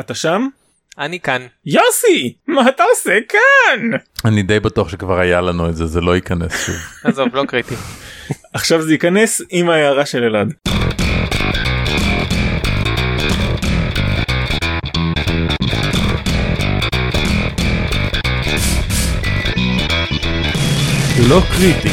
אתה 0.00 0.14
שם? 0.14 0.48
אני 0.98 1.20
כאן. 1.20 1.42
יוסי! 1.66 2.34
מה 2.46 2.68
אתה 2.68 2.82
עושה 2.90 3.18
כאן? 3.28 3.98
אני 4.24 4.42
די 4.42 4.60
בטוח 4.60 4.88
שכבר 4.88 5.20
היה 5.20 5.40
לנו 5.40 5.68
את 5.68 5.76
זה, 5.76 5.86
זה 5.86 6.00
לא 6.00 6.14
ייכנס 6.14 6.66
שוב. 6.66 6.76
עזוב, 7.04 7.28
לא 7.36 7.44
קריטי. 7.48 7.74
עכשיו 8.52 8.82
זה 8.82 8.92
ייכנס 8.92 9.42
עם 9.50 9.70
ההערה 9.70 10.06
של 10.06 10.22
אלעד. 10.24 10.52
לא 21.28 21.40
קריטי, 21.56 21.88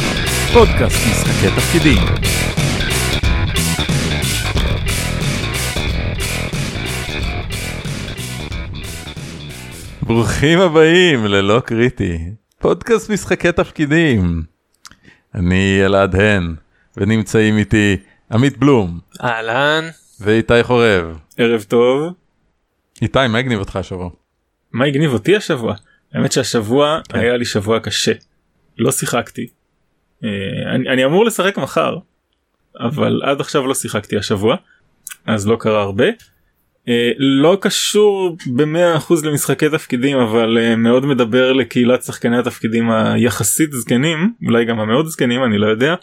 פודקאסט 0.54 0.98
משחקי 1.12 1.48
תפקידים. 1.56 1.98
ברוכים 10.08 10.60
הבאים 10.60 11.26
ללא 11.26 11.60
קריטי, 11.60 12.18
פודקאסט 12.60 13.10
משחקי 13.10 13.52
תפקידים. 13.52 14.44
אני 15.36 15.86
אלעד 15.86 16.16
הן, 16.16 16.56
ונמצאים 16.98 17.58
איתי 17.58 17.98
עמית 18.32 18.58
בלום 18.58 19.00
אהלן. 19.24 19.84
ואיתי 20.20 20.64
חורב. 20.64 21.18
ערב 21.38 21.64
טוב. 21.64 22.14
איתי, 23.02 23.20
מה 23.30 23.38
הגניב 23.38 23.60
אותך 23.60 23.76
השבוע? 23.76 24.10
מה 24.72 24.86
הגניב 24.86 25.14
אותי 25.14 25.36
השבוע? 25.36 25.76
האמת 26.14 26.32
שהשבוע 26.32 27.00
היה 27.14 27.38
לי 27.38 27.46
שבוע 27.46 27.80
קשה. 27.80 28.14
לא 28.78 28.92
שיחקתי. 28.92 29.48
אה, 30.24 30.30
אני, 30.76 30.90
אני 30.90 31.06
אמור 31.06 31.26
לשחק 31.26 31.58
מחר, 31.58 31.98
אבל 32.80 33.22
עד 33.24 33.42
עכשיו 33.42 33.68
לא 33.68 33.74
שיחקתי 33.74 34.18
השבוע, 34.18 34.56
אז 35.26 35.48
לא 35.48 35.58
קרה 35.60 35.82
הרבה. 35.82 36.06
אה, 36.90 37.12
לא 37.18 37.58
קשור 37.62 38.38
במאה 38.48 38.98
אחוז 38.98 39.26
למשחקי 39.26 39.70
תפקידים 39.70 40.18
אבל 40.18 40.58
אה, 40.58 40.76
מאוד 40.76 41.06
מדבר 41.06 41.54
לקהילת 41.54 42.04
שחקני 42.04 42.38
התפקידים 42.38 42.92
היחסית 42.92 43.72
זקנים 43.72 44.34
אולי 44.46 44.66
גם 44.66 44.80
המאוד 44.80 45.08
זקנים 45.08 45.44
אני 45.44 45.58
לא 45.58 45.68
יודע. 45.68 45.96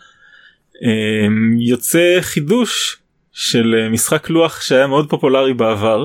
אה, 0.85 1.27
יוצא 1.59 2.17
חידוש 2.21 2.97
של 3.33 3.89
משחק 3.91 4.31
לוח 4.31 4.61
שהיה 4.61 4.87
מאוד 4.87 5.11
פופולרי 5.11 5.55
בעבר 5.55 6.05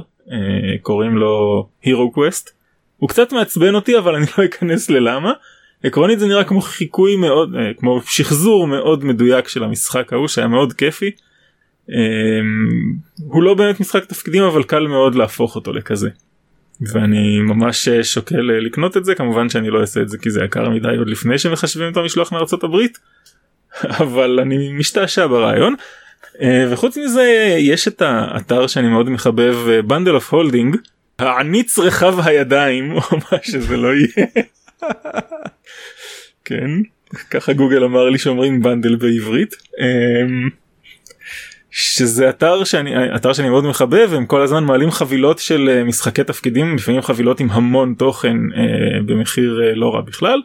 קוראים 0.82 1.17
לו 1.17 1.67
הירו 1.84 2.11
קווסט. 2.11 2.52
הוא 2.98 3.09
קצת 3.09 3.34
מעצבן 3.34 3.76
אותי 3.76 3.98
אבל 3.98 4.16
אני 4.16 4.26
לא 4.38 4.45
אכנס 4.45 4.89
ללמה. 4.89 5.32
עקרונית 5.84 6.20
זה 6.20 6.28
נראה 6.28 6.44
כמו 6.44 6.61
חיקוי 6.61 7.16
מאוד 7.16 7.56
כמו 7.78 8.02
שחזור 8.06 8.67
מאוד 8.67 9.04
מדויק 9.04 9.48
של 9.48 9.64
המשחק 9.64 10.14
ההוא 10.14 10.28
שהיה 10.28 10.48
מאוד 10.48 10.73
כיפי. 10.73 11.11
אמ, 11.90 12.94
הוא 13.18 13.44
לא 13.44 13.54
באמת 13.54 13.80
משחק 13.80 14.06
תפקידים 14.06 14.44
אבל 14.44 14.64
קל 14.64 14.88
מאוד 14.88 15.16
להפוך 15.16 15.56
אותו 15.56 15.73
לכזה. 15.73 16.09
ואני 16.82 17.40
ממש 17.40 17.88
אה, 17.88 18.04
שוקל 18.04 18.52
אה, 18.52 18.59
לקנות 18.59 18.98
את 18.98 19.06
זה 19.06 19.16
כמובן 19.16 19.50
שאני 19.50 19.70
לא 19.70 19.82
אעשה 19.82 20.02
את 20.02 20.10
זה 20.10 20.17
כי 20.17 20.30
זה 20.30 20.44
יקר 20.44 20.70
מדי 20.70 20.98
עוד 20.98 21.10
לפני 21.10 21.38
שמחשבים 21.38 21.92
את 21.92 21.98
המשלוח 21.98 22.32
מארצות 22.32 22.64
הברית 22.64 22.98
אבל 24.04 24.40
אני 24.40 24.73
משתעשע 24.73 25.28
ברעיון 25.28 25.76
אה, 26.42 26.66
וחוץ 26.70 26.98
מזה 26.98 27.56
יש 27.58 27.88
את 27.88 28.02
האתר 28.02 28.67
שאני 28.67 28.88
מאוד 28.88 29.10
מחבב 29.10 29.58
בנדל 29.88 30.16
אוף 30.16 30.34
הולדינג 30.34 30.78
העניץ 31.20 31.80
רחב 31.80 32.20
הידיים 32.28 32.92
או 32.95 33.02
מה 33.12 33.38
שזה 33.42 33.78
לא 33.78 33.90
יהיה. 33.95 34.28
כן 36.45 36.70
ככה 37.30 37.54
גוגל 37.54 37.84
אמר 37.84 38.10
לי 38.10 38.17
שאומרים 38.17 38.62
בנדל 38.62 38.95
בעברית. 38.95 39.56
שזה 41.72 42.30
אתר 42.30 42.64
שאני 42.64 43.16
אתר 43.16 43.34
שאני 43.34 43.50
מאוד 43.50 43.66
מחבב 43.66 44.09
הם 44.14 44.25
כל 44.25 44.42
הזמן 44.42 44.64
מעלים 44.64 44.92
חבילות 44.92 45.39
של 45.39 45.70
אה, 45.70 45.84
משחקי 45.84 46.23
תפקידים 46.23 46.76
לפעמים 46.76 47.02
חבילות 47.02 47.39
עם 47.39 47.52
המון 47.52 47.94
תוכן 47.98 48.38
אה, 48.56 49.02
במחיר 49.06 49.61
אה, 49.64 49.76
לא 49.76 49.95
רע 49.95 50.02
בכלל 50.02 50.42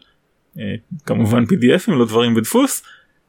אה, 0.58 0.74
כמובן 1.06 1.42
pdfים 1.44 1.90
לא 1.92 2.04
דברים 2.04 2.34
בדפוס 2.34 2.82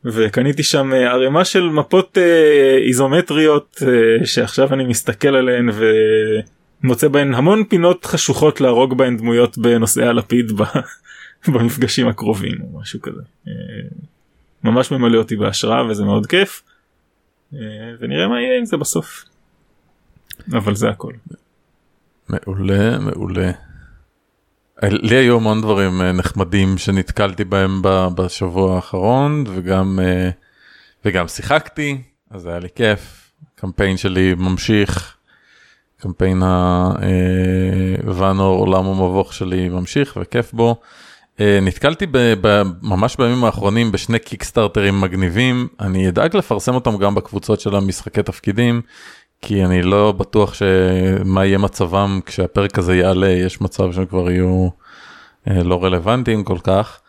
וקניתי 0.06 0.64
שם 0.64 0.94
אה, 0.94 1.12
ערימה 1.12 1.46
של 1.46 1.64
מפות 1.64 2.18
אה, 2.18 2.78
איזומטריות 2.88 3.82
אה, 3.88 4.26
שעכשיו 4.26 4.74
אני 4.74 4.86
מסתכל 4.86 5.36
עליהן 5.36 5.70
ומוצא 6.84 7.08
בהן 7.08 7.34
המון 7.34 7.64
פינות 7.64 8.06
חשוכות 8.06 8.62
להרוג 8.62 8.98
בהן 8.98 9.18
דמויות 9.18 9.58
בנושאי 9.58 10.04
הלפיד 10.04 10.52
במפגשים 11.54 12.08
הקרובים 12.08 12.56
או 12.62 12.80
משהו 12.80 13.02
כזה. 13.02 13.22
אה, 13.48 13.54
ממש 14.64 14.92
ממלא 14.92 15.18
אותי 15.18 15.36
בהשראה 15.36 15.86
וזה 15.86 16.04
מאוד 16.04 16.28
כיף. 16.28 16.64
אה, 17.56 17.96
ונראה 18.00 18.28
מה 18.28 18.42
יהיה 18.42 18.58
עם 18.58 18.66
זה 18.66 18.78
בסוף. 18.78 19.26
אבל 20.54 20.76
זה 20.76 20.90
הכל. 20.90 21.14
מעולה 22.30 23.00
מעולה. 23.00 23.52
לי 24.84 25.16
היו 25.16 25.36
המון 25.36 25.62
דברים 25.62 26.02
אה, 26.02 26.12
נחמדים 26.12 26.78
שנתקלתי 26.78 27.44
בהם 27.44 27.82
בשבוע 28.16 28.76
האחרון 28.76 29.44
וגם 29.48 30.00
אה, 30.04 30.30
וגם 31.06 31.28
שיחקתי 31.28 32.02
אז 32.30 32.46
היה 32.46 32.60
לי 32.60 32.68
כיף 32.76 33.32
קמפיין 33.56 33.98
שלי 33.98 34.36
ממשיך 34.38 35.18
קמפיין 35.98 36.44
הוואנור 38.04 38.58
עולם 38.58 38.86
המבוך 38.86 39.34
שלי 39.34 39.70
ממשיך 39.70 40.18
וכיף 40.22 40.54
בו. 40.54 40.82
אה, 41.40 41.60
נתקלתי 41.62 42.06
ממש 42.82 43.16
בימים 43.18 43.44
האחרונים 43.44 43.92
בשני 43.92 44.20
קיקסטארטרים 44.20 45.02
מגניבים, 45.02 45.68
אני 45.80 46.10
אדאג 46.10 46.36
לפרסם 46.36 46.76
אותם 46.76 46.98
גם 46.98 47.16
בקבוצות 47.16 47.60
של 47.60 47.76
המשחקי 47.76 48.24
תפקידים, 48.24 48.82
כי 49.42 49.66
אני 49.66 49.82
לא 49.82 50.12
בטוח 50.12 50.54
שמה 50.54 51.46
יהיה 51.46 51.58
מצבם 51.58 52.20
כשהפרק 52.26 52.80
הזה 52.80 52.96
יעלה, 52.96 53.30
יש 53.30 53.62
מצב 53.62 53.92
שהם 53.92 54.06
כבר 54.06 54.32
יהיו 54.32 54.68
אה, 55.48 55.64
לא 55.64 55.84
רלוונטיים 55.84 56.44
כל 56.44 56.58
כך, 56.64 57.00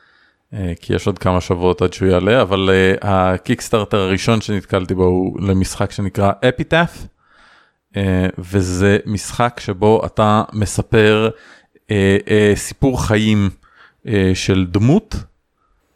אה, 0.55 0.73
כי 0.81 0.95
יש 0.95 1.07
עוד 1.07 1.19
כמה 1.19 1.41
שבועות 1.41 1.83
עד 1.83 1.93
שהוא 1.93 2.09
יעלה, 2.09 2.43
אבל 2.43 2.71
הקיקסטארטר 3.03 3.99
הראשון 3.99 4.41
שנתקלתי 4.41 4.95
בו 4.95 5.05
הוא 5.05 5.41
למשחק 5.41 5.91
שנקרא 5.91 6.33
אפיטף, 6.49 7.07
וזה 8.39 8.99
משחק 9.07 9.61
שבו 9.61 10.07
אתה 10.07 10.43
מספר 10.53 11.29
סיפור 12.55 13.07
חיים. 13.07 13.51
אה, 14.09 14.31
של 14.35 14.67
דמות 14.71 15.17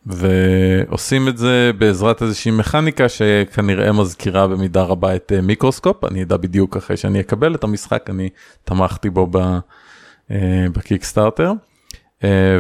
ועושים 0.07 1.29
את 1.29 1.39
זה 1.39 1.71
בעזרת 1.79 2.23
איזושהי 2.23 2.51
מכניקה 2.51 3.09
שכנראה 3.09 3.93
מזכירה 3.93 4.47
במידה 4.47 4.83
רבה 4.83 5.17
את 5.17 5.33
אה, 5.37 5.41
מיקרוסקופ 5.41 6.05
אני 6.05 6.23
אדע 6.23 6.37
בדיוק 6.37 6.77
אחרי 6.77 6.97
שאני 6.97 7.21
אקבל 7.21 7.55
את 7.55 7.65
המשחק 7.65 8.11
אני 8.11 8.29
תמכתי 8.65 9.11
בו 9.11 9.29
אה, 10.31 10.67
בקיקסטארטר. 10.73 11.53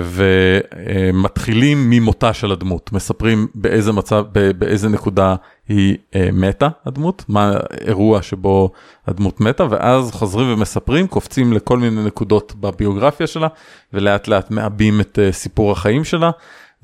ומתחילים 0.02 1.90
ממותה 1.90 2.32
של 2.32 2.52
הדמות 2.52 2.92
מספרים 2.92 3.46
באיזה 3.54 3.92
מצב 3.92 4.24
באיזה 4.58 4.88
נקודה 4.88 5.34
היא 5.68 5.96
מתה 6.32 6.68
הדמות 6.86 7.24
מה 7.28 7.52
אירוע 7.80 8.22
שבו 8.22 8.70
הדמות 9.06 9.40
מתה 9.40 9.66
ואז 9.70 10.10
חוזרים 10.12 10.52
ומספרים 10.52 11.06
קופצים 11.06 11.52
לכל 11.52 11.78
מיני 11.78 12.04
נקודות 12.04 12.54
בביוגרפיה 12.60 13.26
שלה 13.26 13.48
ולאט 13.92 14.28
לאט 14.28 14.50
מעבים 14.50 15.00
את 15.00 15.18
סיפור 15.30 15.72
החיים 15.72 16.04
שלה 16.04 16.30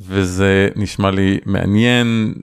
וזה 0.00 0.68
נשמע 0.76 1.10
לי 1.10 1.38
מעניין 1.46 2.34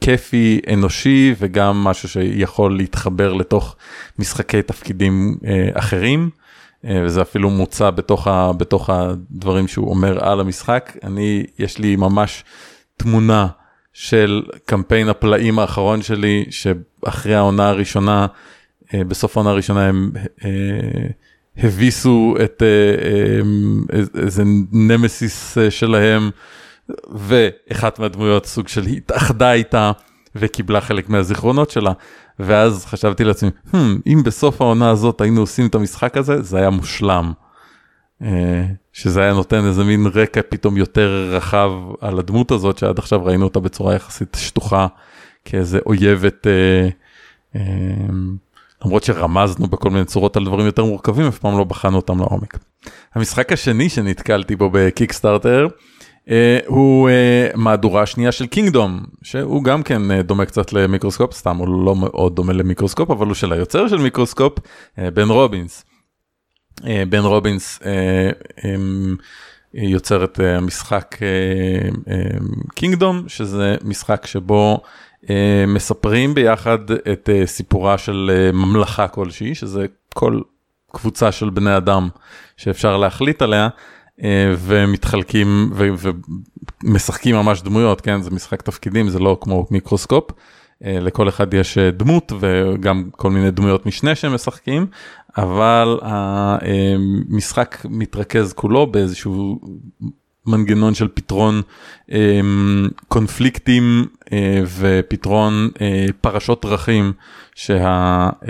כיפי 0.00 0.60
אנושי 0.72 1.34
וגם 1.38 1.76
משהו 1.84 2.08
שיכול 2.08 2.76
להתחבר 2.76 3.32
לתוך 3.32 3.76
משחקי 4.18 4.62
תפקידים 4.62 5.36
אחרים. 5.74 6.30
אה, 6.86 7.02
וזה 7.04 7.22
אפילו 7.22 7.50
מוצע 7.50 7.90
בתוך, 7.90 8.26
ה, 8.26 8.52
בתוך 8.52 8.90
הדברים 8.90 9.68
שהוא 9.68 9.90
אומר 9.90 10.24
על 10.24 10.40
המשחק. 10.40 10.92
אני, 11.02 11.46
יש 11.58 11.78
לי 11.78 11.96
ממש 11.96 12.44
תמונה 12.96 13.46
של 13.92 14.42
קמפיין 14.64 15.08
הפלאים 15.08 15.58
האחרון 15.58 16.02
שלי, 16.02 16.44
שאחרי 16.50 17.34
העונה 17.34 17.68
הראשונה, 17.68 18.26
אה, 18.94 19.04
בסוף 19.04 19.36
העונה 19.36 19.50
הראשונה 19.50 19.86
הם 19.86 20.12
אה, 20.44 20.50
הביסו 21.56 22.34
את 22.44 22.62
איזה 24.22 24.42
נמסיס 24.72 25.58
שלהם, 25.70 26.30
ואחת 27.12 27.98
מהדמויות 27.98 28.46
סוג 28.46 28.68
של 28.68 28.82
התאחדה 28.86 29.52
איתה 29.52 29.92
וקיבלה 30.38 30.80
חלק 30.80 31.08
מהזיכרונות 31.08 31.70
שלה. 31.70 31.92
ואז 32.38 32.84
חשבתי 32.86 33.24
לעצמי, 33.24 33.50
hmm, 33.72 33.76
אם 34.06 34.22
בסוף 34.24 34.60
העונה 34.60 34.90
הזאת 34.90 35.20
היינו 35.20 35.40
עושים 35.40 35.66
את 35.66 35.74
המשחק 35.74 36.16
הזה, 36.16 36.42
זה 36.42 36.58
היה 36.58 36.70
מושלם. 36.70 37.32
אה, 38.22 38.64
שזה 38.92 39.20
היה 39.20 39.32
נותן 39.32 39.64
איזה 39.64 39.84
מין 39.84 40.06
רקע 40.14 40.40
פתאום 40.48 40.76
יותר 40.76 41.28
רחב 41.30 41.70
על 42.00 42.18
הדמות 42.18 42.50
הזאת, 42.50 42.78
שעד 42.78 42.98
עכשיו 42.98 43.24
ראינו 43.24 43.44
אותה 43.44 43.60
בצורה 43.60 43.94
יחסית 43.94 44.36
שטוחה, 44.40 44.86
כאיזה 45.44 45.78
אויבת, 45.86 46.46
אה, 46.46 46.88
אה, 47.56 47.60
למרות 48.84 49.04
שרמזנו 49.04 49.66
בכל 49.66 49.90
מיני 49.90 50.04
צורות 50.04 50.36
על 50.36 50.44
דברים 50.44 50.66
יותר 50.66 50.84
מורכבים, 50.84 51.26
אף 51.26 51.38
פעם 51.38 51.58
לא 51.58 51.64
בחנו 51.64 51.96
אותם 51.96 52.18
לעומק. 52.18 52.58
המשחק 53.14 53.52
השני 53.52 53.88
שנתקלתי 53.88 54.56
בו 54.56 54.70
בקיקסטארטר, 54.72 55.68
הוא 56.66 57.08
uh, 57.08 57.56
מהדורה 57.56 58.06
שנייה 58.06 58.32
של 58.32 58.46
קינגדום 58.46 59.00
שהוא 59.22 59.64
גם 59.64 59.82
כן 59.82 60.10
uh, 60.10 60.22
דומה 60.22 60.44
קצת 60.44 60.72
למיקרוסקופ 60.72 61.32
סתם 61.32 61.56
הוא 61.56 61.84
לא 61.84 61.96
מאוד 61.96 62.36
דומה 62.36 62.52
למיקרוסקופ 62.52 63.10
אבל 63.10 63.26
הוא 63.26 63.34
של 63.34 63.52
היוצר 63.52 63.88
של 63.88 63.98
מיקרוסקופ 63.98 64.58
בן 64.98 65.28
רובינס. 65.28 65.84
אה, 66.84 67.02
בן 67.08 67.18
רובינס 67.18 67.80
אה, 67.84 68.30
יוצר 69.74 70.24
את 70.24 70.40
אה, 70.40 70.56
המשחק 70.56 71.16
קינגדום, 72.74 73.24
שזה 73.28 73.76
משחק 73.84 74.26
שבו 74.26 74.82
מספרים 75.66 76.34
ביחד 76.34 76.90
את 77.12 77.28
סיפורה 77.44 77.98
של 77.98 78.50
ממלכה 78.52 79.08
כלשהי, 79.08 79.54
שזה 79.54 79.86
כל 80.14 80.40
קבוצה 80.92 81.32
של 81.32 81.50
בני 81.50 81.76
אדם 81.76 82.08
שאפשר 82.56 82.96
להחליט 82.96 83.42
עליה. 83.42 83.68
ומתחלקים 84.58 85.72
ומשחקים 86.84 87.36
ממש 87.36 87.62
דמויות, 87.62 88.00
כן, 88.00 88.22
זה 88.22 88.30
משחק 88.30 88.62
תפקידים, 88.62 89.08
זה 89.08 89.18
לא 89.18 89.38
כמו 89.40 89.66
מיקרוסקופ. 89.70 90.30
אה, 90.84 90.98
לכל 91.00 91.28
אחד 91.28 91.54
יש 91.54 91.78
אה, 91.78 91.90
דמות 91.90 92.32
וגם 92.40 93.08
כל 93.10 93.30
מיני 93.30 93.50
דמויות 93.50 93.86
משנה 93.86 94.14
שהם 94.14 94.34
משחקים, 94.34 94.86
אבל 95.36 95.98
המשחק 96.02 97.86
מתרכז 97.90 98.52
כולו 98.52 98.86
באיזשהו 98.86 99.60
מנגנון 100.46 100.94
של 100.94 101.08
פתרון 101.14 101.62
אה, 102.12 102.40
קונפליקטים 103.08 104.06
ופתרון 104.78 105.70
פרשות 106.20 106.64
דרכים 106.64 107.12
שהממלכה 107.54 108.44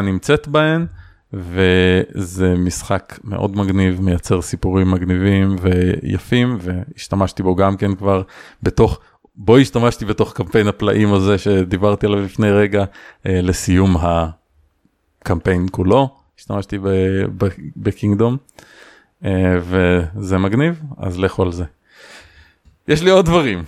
נמצאת 0.00 0.48
בהן. 0.48 0.86
וזה 1.32 2.54
משחק 2.54 3.18
מאוד 3.24 3.56
מגניב, 3.56 4.00
מייצר 4.00 4.42
סיפורים 4.42 4.90
מגניבים 4.90 5.56
ויפים, 5.60 6.58
והשתמשתי 6.60 7.42
בו 7.42 7.54
גם 7.54 7.76
כן 7.76 7.94
כבר 7.94 8.22
בתוך 8.62 8.98
בו 9.36 9.58
השתמשתי 9.58 10.04
בתוך 10.04 10.32
קמפיין 10.32 10.68
הפלאים 10.68 11.12
הזה 11.12 11.38
שדיברתי 11.38 12.06
עליו 12.06 12.20
לפני 12.20 12.50
רגע 12.50 12.84
אה, 13.26 13.40
לסיום 13.42 13.96
הקמפיין 15.20 15.66
כולו, 15.70 16.16
השתמשתי 16.38 16.78
ב 17.76 17.83
Kingdom 17.83 18.36
אה, 19.24 19.58
וזה 19.60 20.38
מגניב, 20.38 20.82
אז 20.98 21.18
לכו 21.18 21.42
על 21.42 21.52
זה. 21.52 21.64
יש 22.88 23.02
לי 23.02 23.10
עוד 23.10 23.24
דברים. 23.24 23.64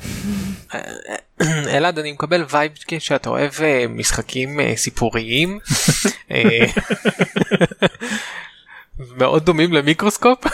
אלעד 1.74 1.98
אני 1.98 2.12
מקבל 2.12 2.44
vibe 2.50 2.72
שאתה 2.98 3.30
אוהב 3.30 3.52
אה, 3.62 3.84
משחקים 3.88 4.60
סיפוריים 4.76 5.58
מאוד 9.18 9.44
דומים 9.44 9.72
למיקרוסקופ. 9.72 10.44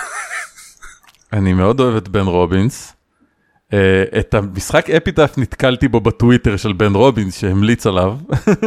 אני 1.33 1.53
מאוד 1.53 1.81
אוהב 1.81 1.97
את 1.97 2.09
בן 2.09 2.27
רובינס. 2.27 2.93
את 4.19 4.35
המשחק 4.35 4.91
Epitaph 4.91 5.35
נתקלתי 5.37 5.89
בו 5.89 6.01
בטוויטר 6.01 6.57
של 6.57 6.73
בן 6.73 6.95
רובינס 6.95 7.41
שהמליץ 7.41 7.87
עליו 7.87 8.17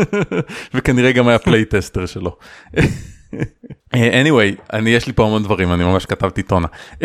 וכנראה 0.74 1.12
גם 1.12 1.28
היה 1.28 1.40
playtester 1.40 2.06
שלו. 2.06 2.38
אה, 3.96 4.24
anyway, 4.24 4.74
אני 4.74 4.90
יש 4.90 5.08
לי 5.08 5.14
פה 5.14 5.26
המון 5.26 5.44
דברים, 5.44 5.74
אני 5.74 5.84
ממש 5.84 6.06
כתבתי 6.06 6.44
טונה. 6.44 6.68
Um, 6.94 6.98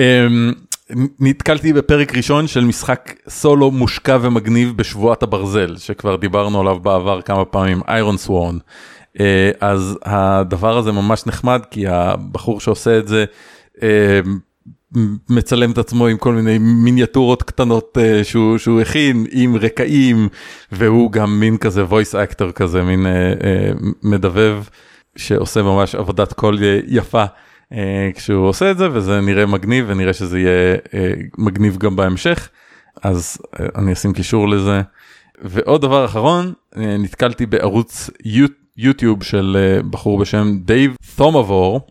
נתקלתי 1.21 1.73
בפרק 1.73 2.17
ראשון 2.17 2.47
של 2.47 2.65
משחק 2.65 3.15
סולו 3.29 3.71
מושקע 3.71 4.19
ומגניב 4.21 4.77
בשבועת 4.77 5.23
הברזל, 5.23 5.77
שכבר 5.77 6.17
דיברנו 6.17 6.61
עליו 6.61 6.79
בעבר 6.79 7.23
כמה 7.23 7.45
פעמים, 7.45 7.81
Ironsworn. 7.89 8.59
Uh, 9.17 9.21
אז 9.61 9.99
הדבר 10.05 10.79
הזה 10.79 10.93
ממש 10.93 11.27
נחמד, 11.27 11.61
כי 11.71 11.87
הבחור 11.87 12.61
שעושה 12.61 12.99
את 12.99 13.09
זה, 13.09 13.25
uh, 13.77 13.81
מצלם 15.31 15.71
את 15.71 15.79
עצמו 15.79 16.07
עם 16.07 16.17
כל 16.17 16.35
מיני 16.35 16.59
מיניאטורות 16.59 17.43
קטנות 17.43 17.99
uh, 17.99 18.25
שהוא, 18.25 18.59
שהוא 18.59 18.81
הכין 18.81 19.27
עם 19.31 19.57
רקעים 19.57 20.29
והוא 20.73 21.13
גם 21.13 21.41
מין 21.41 21.57
כזה 21.57 21.85
voice 21.85 22.15
actor 22.15 22.53
כזה 22.53 22.83
מין 22.83 23.07
מדבב 24.03 24.63
שעושה 25.17 25.63
ממש 25.63 25.95
עבודת 25.95 26.33
קול 26.33 26.59
יפה 26.87 27.25
כשהוא 28.15 28.49
עושה 28.49 28.71
את 28.71 28.79
זה 28.79 28.89
וזה 28.93 29.21
נראה 29.21 29.47
מגניב 29.47 29.85
ונראה 29.89 30.13
שזה 30.13 30.39
יהיה 30.39 30.77
uh, 30.77 30.89
מגניב 31.39 31.77
גם 31.77 31.97
בהמשך 31.97 32.49
אז 33.03 33.39
uh, 33.45 33.63
אני 33.77 33.93
אשים 33.93 34.13
קישור 34.13 34.49
לזה. 34.49 34.83
ועוד 35.43 35.83
דבר 35.83 36.05
אחרון 36.05 36.53
uh, 36.75 36.79
נתקלתי 36.79 37.47
בערוץ 37.47 38.11
יוטיוב 38.77 39.23
של 39.23 39.57
uh, 39.57 39.87
בחור 39.87 40.19
בשם 40.19 40.59
דייב 40.65 40.97
תומאבור. 41.17 41.87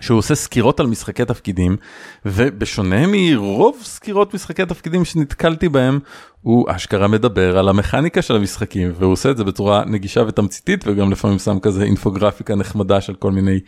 שהוא 0.00 0.18
עושה 0.18 0.34
סקירות 0.34 0.80
על 0.80 0.86
משחקי 0.86 1.24
תפקידים 1.24 1.76
ובשונה 2.24 3.06
מרוב 3.08 3.78
סקירות 3.82 4.34
משחקי 4.34 4.66
תפקידים 4.66 5.04
שנתקלתי 5.04 5.68
בהם 5.68 5.98
הוא 6.42 6.66
אשכרה 6.68 7.08
מדבר 7.08 7.58
על 7.58 7.68
המכניקה 7.68 8.22
של 8.22 8.36
המשחקים 8.36 8.92
והוא 8.94 9.12
עושה 9.12 9.30
את 9.30 9.36
זה 9.36 9.44
בצורה 9.44 9.84
נגישה 9.84 10.22
ותמציתית 10.28 10.84
וגם 10.86 11.10
לפעמים 11.10 11.38
שם 11.38 11.58
כזה 11.58 11.84
אינפוגרפיקה 11.84 12.54
נחמדה 12.54 13.00
של 13.00 13.14
כל 13.14 13.32
מיני 13.32 13.60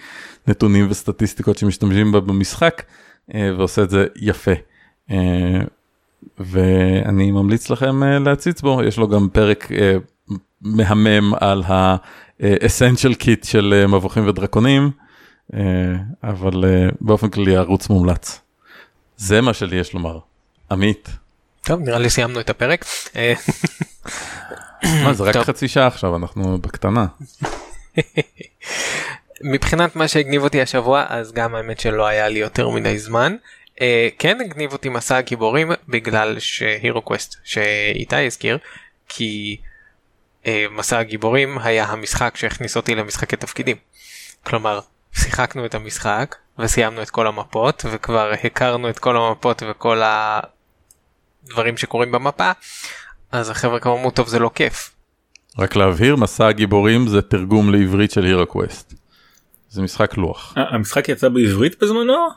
נתונים 0.47 0.87
וסטטיסטיקות 0.91 1.59
שמשתמשים 1.59 2.13
בה 2.13 2.21
במשחק 2.21 2.83
אה, 3.35 3.51
ועושה 3.59 3.83
את 3.83 3.91
זה 3.91 4.07
יפה. 4.17 4.53
אה, 5.11 5.61
ואני 6.39 7.31
ממליץ 7.31 7.71
לכם 7.71 8.03
אה, 8.03 8.19
להציץ 8.19 8.61
בו 8.61 8.83
יש 8.83 8.99
לו 8.99 9.09
גם 9.09 9.29
פרק 9.33 9.69
מהמם 10.61 11.35
על 11.41 11.63
ה-essential 11.63 13.15
kit 13.23 13.47
של 13.47 13.85
מבוכים 13.89 14.29
ודרקונים. 14.29 14.91
אה, 15.55 15.61
אבל 16.23 16.65
אה, 16.65 16.89
באופן 17.01 17.31
כללי 17.31 17.57
ערוץ 17.57 17.89
מומלץ. 17.89 18.41
זה 19.17 19.41
מה 19.41 19.55
שלי 19.55 19.77
יש 19.77 19.95
לומר. 19.95 20.19
עמית. 20.71 21.09
טוב 21.63 21.81
נראה 21.81 21.99
לי 21.99 22.11
סיימנו 22.11 22.41
את 22.41 22.51
הפרק. 22.51 22.85
אה, 23.17 23.35
מה 25.05 25.13
זה 25.13 25.25
רק 25.25 25.37
חצי 25.37 25.69
שעה 25.69 25.87
עכשיו 25.87 26.17
אנחנו 26.17 26.59
בקטנה. 26.59 27.07
מבחינת 29.43 29.97
מה 29.97 30.09
שהגניב 30.09 30.43
אותי 30.43 30.63
השבוע 30.63 31.05
אז 31.09 31.33
גם 31.33 31.55
האמת 31.55 31.81
שלא 31.81 32.07
היה 32.07 32.29
לי 32.29 32.39
יותר 32.39 32.69
מדי 32.69 32.99
זמן. 32.99 33.37
Uh, 33.77 33.83
כן 34.19 34.41
הגניב 34.41 34.73
אותי 34.73 34.89
מסע 34.89 35.17
הגיבורים 35.17 35.71
בגלל 35.89 36.39
שהירו 36.39 37.03
קווסט 37.03 37.37
שאיתי 37.45 38.27
הזכיר 38.27 38.59
כי 39.09 39.57
uh, 40.45 40.47
מסע 40.71 40.99
הגיבורים 40.99 41.59
היה 41.59 41.85
המשחק 41.85 42.37
שהכניס 42.37 42.77
אותי 42.77 42.95
למשחקי 42.95 43.37
תפקידים. 43.37 43.77
כלומר 44.43 44.81
שיחקנו 45.15 45.67
את 45.67 45.75
המשחק 45.75 46.37
וסיימנו 46.59 47.03
את 47.03 47.11
כל 47.11 47.27
המפות 47.27 47.85
וכבר 47.93 48.33
הכרנו 48.45 48.91
את 48.91 48.99
כל 48.99 49.17
המפות 49.17 49.63
וכל 49.71 50.03
הדברים 51.45 51.77
שקורים 51.77 52.13
במפה 52.13 52.51
אז 53.33 53.51
החבר'ה 53.51 53.81
כבר 53.81 53.93
אמרו 53.93 54.11
טוב 54.11 54.29
זה 54.29 54.39
לא 54.39 54.51
כיף. 54.55 54.91
רק 55.59 55.77
להבהיר 55.77 56.17
מסע 56.17 56.47
הגיבורים 56.47 57.09
זה 57.09 57.23
תרגום 57.23 57.73
לעברית 57.75 58.11
של 58.11 58.25
הירו 58.25 58.47
קווסט. 58.47 58.95
זה 59.71 59.83
משחק 59.83 60.17
לוח. 60.17 60.55
אה, 60.57 60.63
המשחק 60.71 61.09
יצא 61.09 61.29
בעברית 61.29 61.83
בזמנו? 61.83 62.29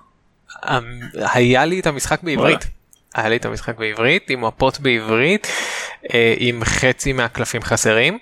אמ, 0.65 1.00
היה 1.13 1.65
לי 1.65 1.79
את 1.79 1.88
המשחק 1.88 2.24
בעברית. 2.24 2.67
היה 3.15 3.29
לי 3.29 3.36
את 3.36 3.46
המשחק 3.46 3.77
בעברית 3.77 4.29
עם 4.29 4.46
מפות 4.46 4.79
בעברית 4.79 5.48
אה, 6.13 6.34
עם 6.38 6.63
חצי 6.63 7.13
מהקלפים 7.13 7.62
חסרים 7.62 8.20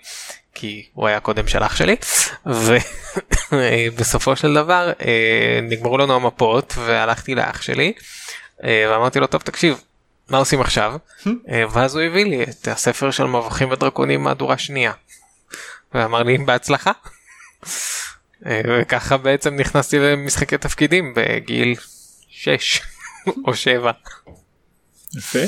כי 0.56 0.86
הוא 0.94 1.08
היה 1.08 1.20
קודם 1.20 1.48
של 1.48 1.64
אח 1.64 1.76
שלי 1.76 1.96
ובסופו 3.58 4.36
של 4.36 4.54
דבר 4.54 4.92
אה, 5.02 5.60
נגמרו 5.64 5.98
לנו 5.98 6.16
המפות 6.16 6.74
והלכתי 6.78 7.36
לאח 7.36 7.62
שלי 7.62 7.94
אה, 8.64 8.86
ואמרתי 8.90 9.20
לו 9.20 9.28
טוב 9.28 9.42
תקשיב 9.42 9.82
מה 10.30 10.38
עושים 10.38 10.62
עכשיו? 10.62 10.96
אה, 11.28 11.64
ואז 11.72 11.96
הוא 11.96 12.04
הביא 12.04 12.26
לי 12.26 12.44
את 12.44 12.68
הספר 12.68 13.12
של 13.12 13.24
מבוכים 13.24 13.72
ודרקונים 13.72 14.24
מהדורה 14.24 14.58
שנייה. 14.58 14.92
ואמר 15.94 16.24
לי 16.24 16.38
בהצלחה. 16.38 16.92
וככה 18.46 19.18
בעצם 19.18 19.56
נכנסתי 19.56 20.00
למשחקי 20.00 20.58
תפקידים 20.58 21.14
בגיל 21.16 21.76
6 22.30 22.82
או 23.48 23.56
7. 23.56 23.92
יפה. 25.18 25.40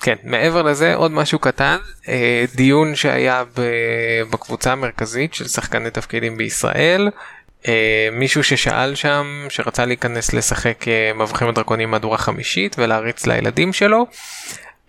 כן 0.00 0.14
מעבר 0.24 0.62
לזה 0.62 0.94
עוד 0.94 1.12
משהו 1.12 1.38
קטן 1.38 1.76
אה, 2.08 2.44
דיון 2.54 2.94
שהיה 2.94 3.44
בקבוצה 4.30 4.72
המרכזית 4.72 5.34
של 5.34 5.48
שחקני 5.48 5.90
תפקידים 5.90 6.36
בישראל. 6.36 7.10
אה, 7.68 8.08
מישהו 8.12 8.44
ששאל 8.44 8.94
שם 8.94 9.46
שרצה 9.48 9.84
להיכנס 9.84 10.32
לשחק 10.32 10.88
אה, 10.88 11.12
מבוכים 11.14 11.48
ודרקונים 11.48 11.90
מהדורה 11.90 12.18
חמישית 12.18 12.76
ולהריץ 12.78 13.26
לילדים 13.26 13.72
שלו. 13.72 14.06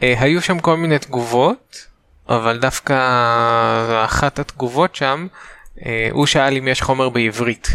היו 0.01 0.41
שם 0.41 0.59
כל 0.59 0.77
מיני 0.77 0.99
תגובות 0.99 1.85
אבל 2.29 2.57
דווקא 2.57 2.93
אחת 4.05 4.39
התגובות 4.39 4.95
שם 4.95 5.27
הוא 6.11 6.25
שאל 6.25 6.57
אם 6.57 6.67
יש 6.67 6.81
חומר 6.81 7.09
בעברית 7.09 7.67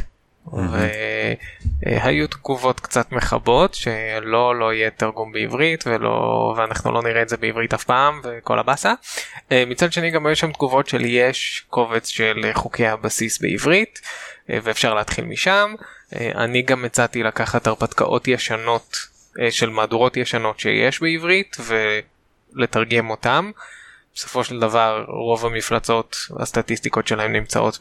והיו 0.47 2.27
תגובות 2.29 2.81
קצת 2.81 3.13
מכבות 3.13 3.75
שלא 3.75 4.59
לא 4.59 4.73
יהיה 4.73 4.91
תרגום 4.91 5.33
בעברית 5.33 5.85
ולא 5.87 6.55
ואנחנו 6.57 6.93
לא 6.93 7.03
נראה 7.03 7.23
את 7.23 7.29
זה 7.29 7.37
בעברית 7.37 7.75
אף 7.75 7.85
פעם 7.85 8.21
וכל 8.25 8.59
הבאסה. 8.59 8.95
אה, 9.53 9.65
מצד 9.67 9.93
שני 9.93 10.11
גם 10.11 10.27
היו 10.27 10.37
שם 10.37 10.53
תגובות 10.53 10.89
של 10.89 11.05
יש 11.05 11.65
קובץ 11.71 12.09
של 12.09 12.51
חוקי 12.53 12.87
הבסיס 12.87 13.41
בעברית 13.41 14.01
אה, 14.51 14.59
ואפשר 14.63 14.95
להתחיל 14.95 15.25
משם. 15.25 15.75
אה, 16.15 16.31
אני 16.35 16.63
גם 16.63 16.85
הצעתי 16.85 17.23
לקחת 17.23 17.67
הרפתקאות 17.67 18.29
ישנות 18.29 18.97
של 19.51 19.71
מהדורות 19.71 20.17
ישנות 20.17 20.61
שיש 20.61 21.01
בעברית 21.01 21.57
ולתרגם 22.57 23.11
אותם. 23.11 23.51
בסופו 24.15 24.45
של 24.45 24.61
דבר 24.61 25.05
רוב 25.09 25.47
המפלצות 25.47 26.17
הסטטיסטיקות 26.37 27.07
שלהם 27.07 27.33
נמצאות 27.33 27.79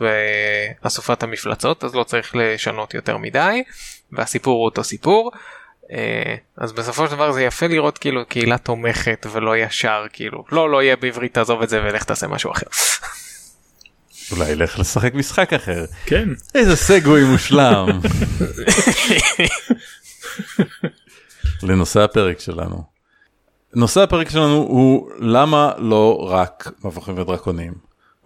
באסופת 0.82 1.24
המפלצות 1.24 1.84
אז 1.84 1.96
לא 1.96 2.04
צריך 2.04 2.36
לשנות 2.36 2.94
יותר 2.94 3.18
מדי 3.18 3.64
והסיפור 4.12 4.58
הוא 4.58 4.66
אותו 4.66 4.84
סיפור. 4.84 5.32
אה, 5.92 6.36
אז 6.58 6.72
בסופו 6.72 7.08
של 7.08 7.12
דבר 7.12 7.32
זה 7.32 7.44
יפה 7.44 7.68
לראות 7.68 7.98
כאילו 7.98 8.26
קהילה 8.26 8.58
תומכת 8.58 9.26
ולא 9.32 9.58
ישר 9.58 10.06
כאילו 10.14 10.44
לא 10.52 10.70
לא 10.70 10.84
יהיה 10.84 10.96
בעברית 10.96 11.34
תעזוב 11.34 11.62
את 11.62 11.70
זה 11.70 11.82
ולך 11.84 12.04
תעשה 12.04 12.28
משהו 12.28 12.52
אחר. 12.52 12.68
אולי 14.32 14.56
לך 14.56 14.80
לשחק 14.80 15.14
משחק 15.14 15.54
אחר. 15.54 15.86
כן. 16.06 16.30
איזה 16.56 16.76
סגווי 16.76 17.24
מושלם. 17.24 17.88
לנושא 21.64 22.00
הפרק 22.00 22.40
שלנו. 22.40 23.01
נושא 23.76 24.02
הפרק 24.02 24.30
שלנו 24.30 24.56
הוא 24.56 25.10
למה 25.20 25.72
לא 25.78 26.28
רק 26.30 26.72
מבוכים 26.84 27.18
ודרקונים. 27.18 27.74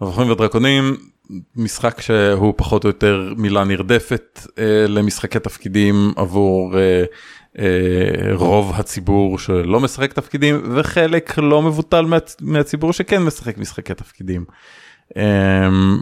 מבוכים 0.00 0.30
ודרקונים 0.30 0.96
משחק 1.56 2.00
שהוא 2.00 2.54
פחות 2.56 2.84
או 2.84 2.88
יותר 2.88 3.32
מילה 3.36 3.64
נרדפת 3.64 4.40
אה, 4.58 4.86
למשחקי 4.88 5.38
תפקידים 5.38 6.12
עבור 6.16 6.78
אה, 6.78 7.04
אה, 7.58 8.34
רוב 8.34 8.72
הציבור 8.74 9.38
שלא 9.38 9.80
משחק 9.80 10.12
תפקידים 10.12 10.62
וחלק 10.74 11.38
לא 11.38 11.62
מבוטל 11.62 12.04
מה, 12.04 12.16
מהציבור 12.40 12.92
שכן 12.92 13.22
משחק 13.22 13.58
משחקי 13.58 13.94
תפקידים. 13.94 14.44
Um, 15.12 15.18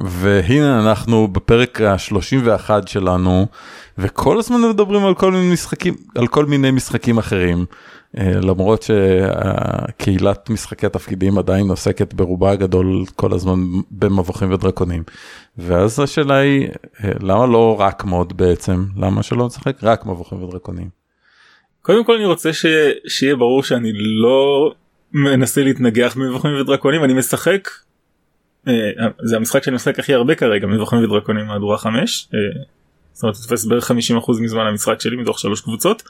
והנה 0.04 0.80
אנחנו 0.80 1.28
בפרק 1.28 1.80
ה-31 1.80 2.70
שלנו 2.86 3.46
וכל 3.98 4.38
הזמן 4.38 4.60
מדברים 4.70 5.04
על 5.04 5.14
כל 5.14 5.32
מיני 5.32 5.52
משחקים 5.52 5.94
על 6.14 6.26
כל 6.26 6.46
מיני 6.46 6.70
משחקים 6.70 7.18
אחרים 7.18 7.64
uh, 8.16 8.20
למרות 8.22 8.82
שקהילת 8.82 10.50
משחקי 10.50 10.86
התפקידים 10.86 11.38
עדיין 11.38 11.68
עוסקת 11.68 12.14
ברובה 12.14 12.50
הגדול 12.50 13.04
כל 13.16 13.32
הזמן 13.32 13.58
במבוכים 13.90 14.52
ודרקונים. 14.52 15.02
ואז 15.58 16.00
השאלה 16.00 16.36
היא 16.36 16.68
uh, 16.68 17.06
למה 17.20 17.46
לא 17.46 17.80
רק 17.80 18.04
מוד 18.04 18.36
בעצם 18.36 18.84
למה 18.96 19.22
שלא 19.22 19.46
נשחק 19.46 19.76
רק 19.82 20.06
מבוכים 20.06 20.42
ודרקונים. 20.42 20.88
קודם 21.82 22.04
כל 22.04 22.14
אני 22.14 22.24
רוצה 22.24 22.52
ש... 22.52 22.66
שיהיה 23.08 23.36
ברור 23.36 23.62
שאני 23.62 23.92
לא 23.94 24.72
מנסה 25.12 25.62
להתנגח 25.62 26.16
במבוכים 26.16 26.50
ודרקונים 26.60 27.04
אני 27.04 27.14
משחק 27.14 27.68
אה, 27.68 27.84
זה 29.22 29.36
המשחק 29.36 29.62
שאני 29.62 29.76
משחק 29.76 29.98
הכי 29.98 30.14
הרבה 30.14 30.34
כרגע 30.34 30.66
מבוכים 30.66 31.04
ודרקונים 31.04 31.46
מהדורה 31.46 31.78
5 31.78 32.28
אה, 32.34 32.38
זאת 33.12 33.22
אומרת 33.22 33.36
תופס 33.36 33.64
בערך 33.64 33.90
50% 33.90 33.94
מזמן 34.40 34.66
המשחק 34.66 35.00
שלי 35.00 35.16
מתוך 35.16 35.38
שלוש 35.38 35.60
קבוצות. 35.60 36.02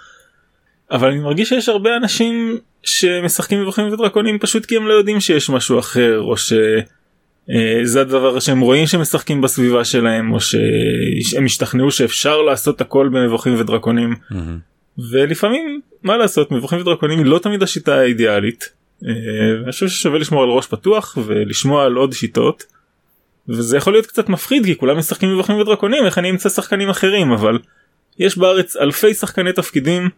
אבל 0.90 1.08
אני 1.08 1.18
מרגיש 1.18 1.48
שיש 1.48 1.68
הרבה 1.68 1.96
אנשים 1.96 2.58
שמשחקים 2.82 3.62
מבוכים 3.62 3.92
ודרקונים 3.92 4.38
פשוט 4.38 4.66
כי 4.66 4.76
הם 4.76 4.86
לא 4.86 4.92
יודעים 4.92 5.20
שיש 5.20 5.50
משהו 5.50 5.78
אחר 5.78 6.20
או 6.20 6.36
שזה 6.36 8.00
הדבר 8.00 8.40
שהם 8.40 8.60
רואים 8.60 8.86
שמשחקים 8.86 9.40
בסביבה 9.40 9.84
שלהם 9.84 10.32
או 10.32 10.40
שהם 10.40 11.44
השתכנעו 11.44 11.90
שאפשר 11.90 12.42
לעשות 12.42 12.80
הכל 12.80 13.08
במבוכים 13.08 13.60
ודרקונים 13.60 14.12
mm-hmm. 14.12 15.00
ולפעמים 15.12 15.80
מה 16.02 16.16
לעשות 16.16 16.52
מבוכים 16.52 16.80
ודרקונים 16.80 17.18
היא 17.18 17.26
לא 17.26 17.38
תמיד 17.38 17.62
השיטה 17.62 17.94
האידיאלית 17.94 18.64
אה, 18.64 18.83
אני 19.02 19.72
חושב 19.72 19.88
ששווה 19.88 20.18
לשמור 20.18 20.42
על 20.42 20.48
ראש 20.48 20.66
פתוח 20.66 21.18
ולשמוע 21.26 21.84
על 21.84 21.94
עוד 21.94 22.12
שיטות. 22.12 22.64
וזה 23.48 23.76
יכול 23.76 23.92
להיות 23.92 24.06
קצת 24.06 24.28
מפחיד 24.28 24.64
כי 24.64 24.78
כולם 24.78 24.98
משחקים 24.98 25.32
מבוכים 25.32 25.56
ודרקונים 25.56 26.06
איך 26.06 26.18
אני 26.18 26.30
אמצא 26.30 26.48
שחקנים 26.48 26.90
אחרים 26.90 27.32
אבל 27.32 27.58
יש 28.18 28.38
בארץ 28.38 28.76
אלפי 28.76 29.14
שחקני 29.14 29.52
תפקידים 29.52 30.08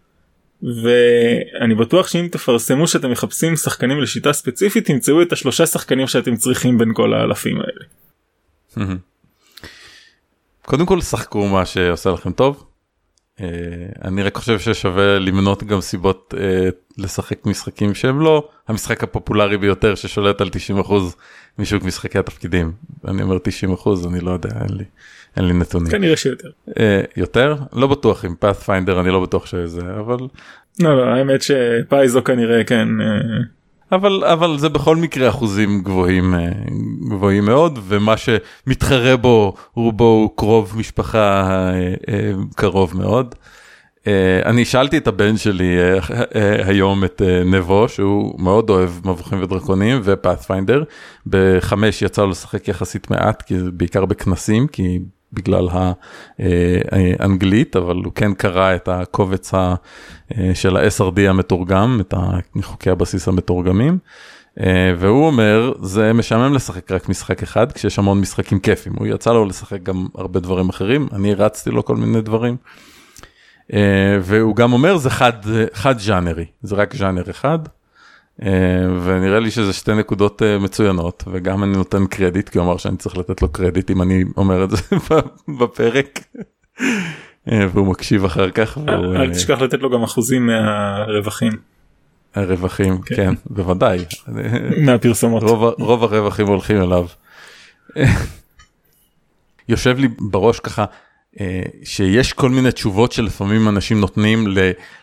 ואני 0.63 1.75
בטוח 1.75 2.09
שאם 2.09 2.29
תפרסמו 2.33 2.89
שאתם 2.89 3.11
מחפשים 3.11 3.57
שחקנים 3.57 4.01
לשיטה 4.01 4.33
ספציפית 4.33 4.87
תמצאו 4.87 5.23
את 5.23 5.33
השלושה 5.33 5.67
שחקנים 5.67 6.07
שאתם 6.07 6.37
צריכים 6.37 6.79
בין 6.79 6.95
כל 6.95 7.15
האלפים 7.15 7.59
האלה. 7.61 7.85
קודם 10.67 10.87
כל 10.87 11.01
שחקו 11.01 11.47
מה 11.47 11.67
שעושה 11.67 12.11
לכם 12.11 12.33
טוב 12.33 12.57
אה, 12.57 12.76
אני 14.05 14.23
רק 14.23 14.37
חושב 14.37 14.59
ששווה 14.59 15.19
למנות 15.19 15.65
גם 15.65 15.81
סיבות 15.81 16.35
אה, 16.39 16.69
לשחק 16.99 17.47
משחקים 17.47 17.95
שהם 17.95 18.21
לא 18.21 18.49
המשחק 18.69 19.03
הפופולרי 19.03 19.59
ביותר 19.59 19.95
ששולט 19.95 20.41
על 20.41 20.51
90% 20.87 20.93
משוק 21.59 21.83
משחקי 21.83 22.19
התפקידים. 22.19 22.73
אני 23.09 23.23
אומר 23.23 23.37
90% 23.37 24.09
אני 24.09 24.21
לא 24.21 24.31
יודע 24.31 24.49
אין 24.61 24.77
לי, 24.79 24.85
אין 25.37 25.45
לי 25.45 25.53
נתונים. 25.53 25.91
כנראה 25.91 26.17
שיותר. 26.17 26.49
אה, 26.81 27.01
יותר? 27.17 27.57
לא 27.73 27.87
בטוח 27.87 28.25
עם 28.25 28.35
pathfinder 28.45 29.01
אני 29.01 29.11
לא 29.11 29.23
בטוח 29.23 29.47
שזה 29.47 29.81
אבל. 29.81 30.19
לא 30.81 30.97
לא 30.97 31.05
האמת 31.05 31.43
שפייזו 31.43 32.25
כנראה 32.25 32.65
כן. 32.65 32.89
אבל 33.93 34.25
אבל 34.25 34.59
זה 34.59 34.69
בכל 34.69 34.97
מקרה 34.97 35.29
אחוזים 35.29 35.83
גבוהים 35.83 36.35
גבוהים 37.09 37.45
מאוד 37.45 37.79
ומה 37.83 38.15
שמתחרה 38.17 39.17
בו 39.17 39.55
רובו 39.75 40.05
הוא 40.05 40.31
קרוב 40.37 40.75
משפחה 40.77 41.51
קרוב 42.57 42.97
מאוד. 42.97 43.35
אני 44.45 44.65
שאלתי 44.65 44.97
את 44.99 45.07
הבן 45.07 45.37
שלי 45.37 45.77
היום 46.65 47.05
את 47.05 47.23
נבו 47.45 47.89
שהוא 47.89 48.41
מאוד 48.41 48.71
אוהב 48.71 48.91
מבוכים 49.05 49.43
ודרקונים 49.43 50.01
ופאת'פיינדר 50.05 50.83
בחמש 51.27 52.03
יצא 52.03 52.23
לו 52.23 52.31
לשחק 52.31 52.69
יחסית 52.69 53.11
מעט 53.11 53.43
כי 53.43 53.59
זה 53.59 53.71
בעיקר 53.71 54.05
בכנסים 54.05 54.67
כי 54.67 54.99
בגלל 55.33 55.69
האנגלית 56.39 57.77
אבל 57.77 57.97
הוא 57.97 58.13
כן 58.15 58.35
קרא 58.35 58.75
את 58.75 58.89
הקובץ 58.89 59.53
של 60.55 60.77
ה-SRD 60.77 61.21
המתורגם 61.29 62.01
את 62.01 62.15
חוקי 62.63 62.91
הבסיס 62.91 63.29
המתורגמים. 63.29 63.99
והוא 64.99 65.27
אומר 65.27 65.73
זה 65.83 66.13
משעמם 66.13 66.55
לשחק 66.55 66.93
רק 66.93 67.09
משחק 67.09 67.43
אחד 67.43 67.73
כשיש 67.73 67.99
המון 67.99 68.21
משחקים 68.21 68.59
כיפים 68.59 68.93
הוא 68.99 69.07
יצא 69.07 69.33
לו 69.33 69.45
לשחק 69.45 69.83
גם 69.83 70.07
הרבה 70.15 70.41
דברים 70.41 70.69
אחרים 70.69 71.09
אני 71.13 71.35
רצתי 71.35 71.71
לו 71.71 71.85
כל 71.85 71.97
מיני 71.97 72.21
דברים. 72.21 72.57
והוא 74.23 74.57
גם 74.57 74.73
אומר 74.73 74.97
זה 74.97 75.11
חד 75.11 75.33
חד 75.73 75.99
ז'אנרי 75.99 76.45
זה 76.63 76.75
רק 76.77 76.97
ז'אנר 76.97 77.31
אחד. 77.31 77.59
אה, 78.43 78.49
ונראה 79.05 79.41
לי 79.41 79.51
שזה 79.51 79.73
שתי 79.73 79.95
נקודות 79.95 80.43
אה, 80.43 80.59
מצוינות 80.59 81.25
וגם 81.33 81.65
אני 81.65 81.77
נותן 81.77 82.07
קרדיט 82.07 82.49
כי 82.49 82.59
הוא 82.59 82.67
אמר 82.67 82.77
שאני 82.77 82.97
צריך 82.97 83.17
לתת 83.17 83.43
לו 83.43 83.49
קרדיט 83.49 83.91
אם 83.91 84.03
אני 84.03 84.25
אומר 84.37 84.65
את 84.65 84.71
זה 84.71 84.77
בפרק. 85.61 86.21
אה, 87.53 87.67
והוא 87.73 87.87
מקשיב 87.87 88.25
אחר 88.25 88.51
כך. 88.51 88.79
אל 88.89 89.33
תשכח 89.33 89.61
לתת 89.61 89.81
לו 89.81 89.91
גם 89.91 90.03
אחוזים 90.03 90.47
מהרווחים. 90.47 91.53
הרווחים 92.35 92.99
כן, 93.03 93.17
כן 93.17 93.35
בוודאי. 93.47 94.05
מהפרסומות. 94.85 95.43
רוב, 95.43 95.75
רוב 95.79 96.05
הרווחים 96.05 96.47
הולכים 96.47 96.83
אליו. 96.83 97.07
יושב 99.69 99.99
לי 99.99 100.09
בראש 100.21 100.61
ככה 100.61 100.85
שיש 101.85 102.33
כל 102.33 102.51
מיני 102.51 102.73
תשובות 102.73 103.13
שלפעמים 103.13 103.69
אנשים 103.69 104.01
נותנים 104.01 104.47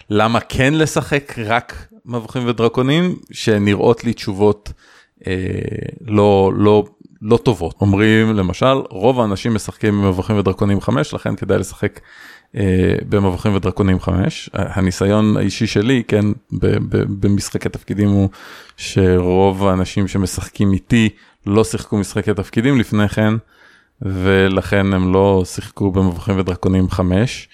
ללמה 0.09 0.39
כן 0.39 0.73
לשחק 0.73 1.33
רק 1.45 1.87
מבוכים 2.05 2.47
ודרקונים 2.47 3.15
שנראות 3.31 4.03
לי 4.03 4.13
תשובות 4.13 4.71
אה, 5.27 5.33
לא 6.07 6.51
לא 6.55 6.83
לא 7.21 7.37
טובות. 7.37 7.75
אומרים 7.81 8.35
למשל 8.35 8.73
רוב 8.89 9.19
האנשים 9.19 9.53
משחקים 9.53 10.01
במבוכים 10.01 10.37
ודרקונים 10.37 10.81
5 10.81 11.13
לכן 11.13 11.35
כדאי 11.35 11.59
לשחק 11.59 11.99
אה, 12.55 12.95
במבוכים 13.09 13.55
ודרקונים 13.55 13.99
5 13.99 14.49
הניסיון 14.53 15.37
האישי 15.37 15.67
שלי 15.67 16.03
כן 16.07 16.25
במשחקי 17.19 17.69
תפקידים 17.69 18.09
הוא 18.09 18.29
שרוב 18.77 19.67
האנשים 19.67 20.07
שמשחקים 20.07 20.73
איתי 20.73 21.09
לא 21.45 21.63
שיחקו 21.63 21.97
משחקי 21.97 22.33
תפקידים 22.33 22.79
לפני 22.79 23.09
כן 23.09 23.33
ולכן 24.05 24.93
הם 24.93 25.13
לא 25.13 25.43
שיחקו 25.45 25.91
במבוכים 25.91 26.39
ודרקונים 26.39 26.89
5. 26.89 27.49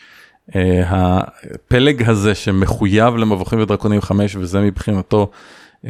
Uh, 0.49 0.53
הפלג 0.87 2.09
הזה 2.09 2.35
שמחויב 2.35 3.15
למבוכים 3.15 3.59
ודרקונים 3.59 4.01
5 4.01 4.35
וזה 4.35 4.61
מבחינתו 4.61 5.31
uh, 5.85 5.87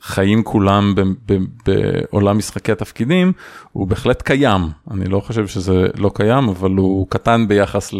החיים 0.00 0.42
כולם 0.42 0.94
ב- 0.94 1.32
ב- 1.32 1.44
בעולם 1.66 2.38
משחקי 2.38 2.72
התפקידים 2.72 3.32
הוא 3.72 3.88
בהחלט 3.88 4.22
קיים 4.22 4.60
אני 4.90 5.04
לא 5.04 5.20
חושב 5.20 5.46
שזה 5.46 5.86
לא 5.96 6.10
קיים 6.14 6.48
אבל 6.48 6.70
הוא 6.70 7.06
קטן 7.10 7.48
ביחס 7.48 7.94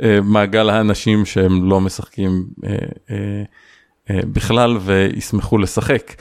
למעגל 0.00 0.70
האנשים 0.70 1.24
שהם 1.24 1.70
לא 1.70 1.80
משחקים 1.80 2.44
uh, 2.56 2.66
uh, 2.66 3.10
uh, 4.08 4.26
בכלל 4.26 4.76
וישמחו 4.80 5.58
לשחק. 5.58 6.12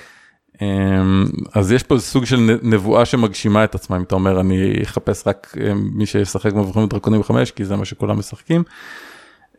אמ, 0.61 1.25
אז 1.53 1.71
יש 1.71 1.83
פה 1.83 1.99
סוג 1.99 2.25
של 2.25 2.57
נבואה 2.63 3.05
שמגשימה 3.05 3.63
את 3.63 3.75
עצמה 3.75 3.97
אם 3.97 4.01
אתה 4.03 4.15
אומר 4.15 4.39
אני 4.39 4.73
אחפש 4.83 5.27
רק 5.27 5.55
אמ, 5.71 5.89
מי 5.93 6.05
שישחק 6.05 6.53
מבוכים 6.53 6.83
ודרקונים 6.83 7.23
5 7.23 7.51
כי 7.51 7.65
זה 7.65 7.75
מה 7.75 7.85
שכולם 7.85 8.19
משחקים. 8.19 8.63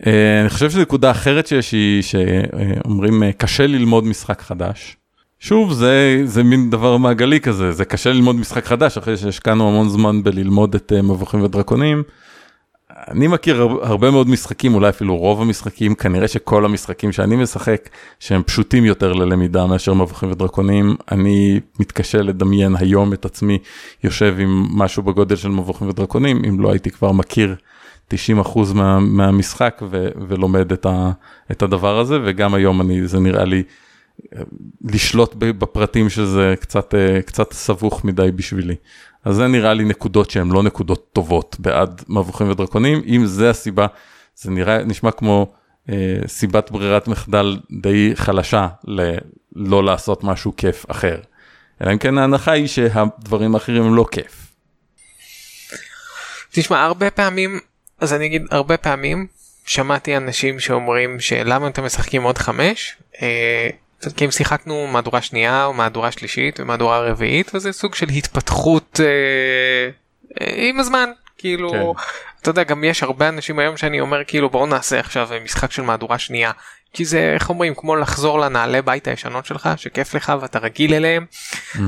אה, 0.06 0.40
אני 0.40 0.48
חושב 0.50 0.70
שנקודה 0.70 1.10
אחרת 1.10 1.46
שיש 1.46 1.72
היא 1.72 2.02
שאומרים 2.02 3.22
אה, 3.22 3.32
קשה 3.32 3.66
ללמוד 3.66 4.04
משחק 4.04 4.40
חדש. 4.40 4.96
שוב 5.40 5.72
זה 5.72 6.22
זה 6.24 6.42
מין 6.42 6.70
דבר 6.70 6.96
מעגלי 6.96 7.40
כזה 7.40 7.72
זה 7.72 7.84
קשה 7.84 8.12
ללמוד 8.12 8.36
משחק 8.36 8.64
חדש 8.64 8.98
אחרי 8.98 9.16
שהשקענו 9.16 9.68
המון 9.68 9.88
זמן 9.88 10.22
בללמוד 10.22 10.74
את 10.74 10.92
אה, 10.96 11.02
מבוכים 11.02 11.42
ודרקונים. 11.42 12.02
אני 13.08 13.28
מכיר 13.28 13.62
הר- 13.62 13.86
הרבה 13.86 14.10
מאוד 14.10 14.28
משחקים, 14.28 14.74
אולי 14.74 14.88
אפילו 14.88 15.16
רוב 15.16 15.42
המשחקים, 15.42 15.94
כנראה 15.94 16.28
שכל 16.28 16.64
המשחקים 16.64 17.12
שאני 17.12 17.36
משחק, 17.36 17.88
שהם 18.20 18.42
פשוטים 18.42 18.84
יותר 18.84 19.12
ללמידה 19.12 19.66
מאשר 19.66 19.94
מבוכים 19.94 20.30
ודרקונים, 20.30 20.96
אני 21.12 21.60
מתקשה 21.80 22.22
לדמיין 22.22 22.76
היום 22.76 23.12
את 23.12 23.24
עצמי 23.24 23.58
יושב 24.04 24.36
עם 24.38 24.66
משהו 24.70 25.02
בגודל 25.02 25.36
של 25.36 25.48
מבוכים 25.48 25.88
ודרקונים, 25.88 26.42
אם 26.48 26.60
לא 26.60 26.70
הייתי 26.72 26.90
כבר 26.90 27.12
מכיר 27.12 27.54
90% 28.10 28.14
מה, 28.74 29.00
מהמשחק 29.00 29.82
ו, 29.90 30.08
ולומד 30.28 30.72
את, 30.72 30.86
ה, 30.86 31.10
את 31.50 31.62
הדבר 31.62 31.98
הזה, 31.98 32.18
וגם 32.24 32.54
היום 32.54 32.80
אני, 32.80 33.06
זה 33.06 33.20
נראה 33.20 33.44
לי 33.44 33.62
לשלוט 34.84 35.34
בפרטים 35.38 36.08
שזה 36.08 36.54
קצת, 36.60 36.94
אה, 36.94 37.22
קצת 37.22 37.52
סבוך 37.52 38.04
מדי 38.04 38.30
בשבילי. 38.36 38.74
אז 39.24 39.34
זה 39.34 39.46
נראה 39.46 39.74
לי 39.74 39.84
נקודות 39.84 40.30
שהן 40.30 40.50
לא 40.50 40.62
נקודות 40.62 41.12
טובות 41.12 41.56
בעד 41.58 42.02
מבוכים 42.08 42.50
ודרקונים, 42.50 43.02
אם 43.06 43.26
זה 43.26 43.50
הסיבה, 43.50 43.86
זה 44.36 44.50
נראה, 44.50 44.84
נשמע 44.84 45.10
כמו 45.10 45.52
אה, 45.90 46.18
סיבת 46.26 46.70
ברירת 46.70 47.08
מחדל 47.08 47.56
די 47.82 48.12
חלשה 48.14 48.68
ללא 48.84 49.84
לעשות 49.84 50.24
משהו 50.24 50.56
כיף 50.56 50.84
אחר. 50.90 51.20
אלא 51.82 51.92
אם 51.92 51.98
כן 51.98 52.18
ההנחה 52.18 52.52
היא 52.52 52.66
שהדברים 52.66 53.54
האחרים 53.54 53.82
הם 53.82 53.94
לא 53.94 54.04
כיף. 54.10 54.52
תשמע 56.50 56.84
הרבה 56.84 57.10
פעמים 57.10 57.60
אז 58.02 58.12
אני 58.12 58.26
אגיד 58.26 58.42
הרבה 58.50 58.76
פעמים 58.76 59.26
שמעתי 59.64 60.16
אנשים 60.16 60.60
שאומרים 60.60 61.20
שלמה 61.20 61.68
אתם 61.68 61.84
משחקים 61.84 62.22
עוד 62.22 62.38
חמש 62.38 62.96
אה, 63.22 63.70
כי 64.16 64.24
אם 64.24 64.30
שיחקנו 64.30 64.86
מהדורה 64.86 65.22
שנייה 65.22 65.64
או 65.64 65.72
מהדורה 65.72 66.12
שלישית 66.12 66.60
ומהדורה 66.60 67.00
רביעית 67.00 67.54
וזה 67.54 67.72
סוג 67.72 67.94
של 67.94 68.08
התפתחות 68.08 69.00
אה, 69.02 69.90
אה, 70.40 70.68
עם 70.68 70.80
הזמן. 70.80 71.10
כאילו 71.38 71.70
כן. 71.70 72.02
אתה 72.42 72.50
יודע 72.50 72.62
גם 72.62 72.84
יש 72.84 73.02
הרבה 73.02 73.28
אנשים 73.28 73.58
היום 73.58 73.76
שאני 73.76 74.00
אומר 74.00 74.24
כאילו 74.26 74.50
בואו 74.50 74.66
נעשה 74.66 75.00
עכשיו 75.00 75.28
משחק 75.44 75.72
של 75.72 75.82
מהדורה 75.82 76.18
שנייה. 76.18 76.50
כי 76.92 77.04
זה 77.04 77.32
איך 77.34 77.50
אומרים 77.50 77.74
כמו 77.74 77.96
לחזור 77.96 78.40
לנעלי 78.40 78.82
בית 78.82 79.08
הישנות 79.08 79.46
שלך 79.46 79.68
שכיף 79.76 80.14
לך 80.14 80.32
ואתה 80.40 80.58
רגיל 80.58 80.94
אליהם. 80.94 81.26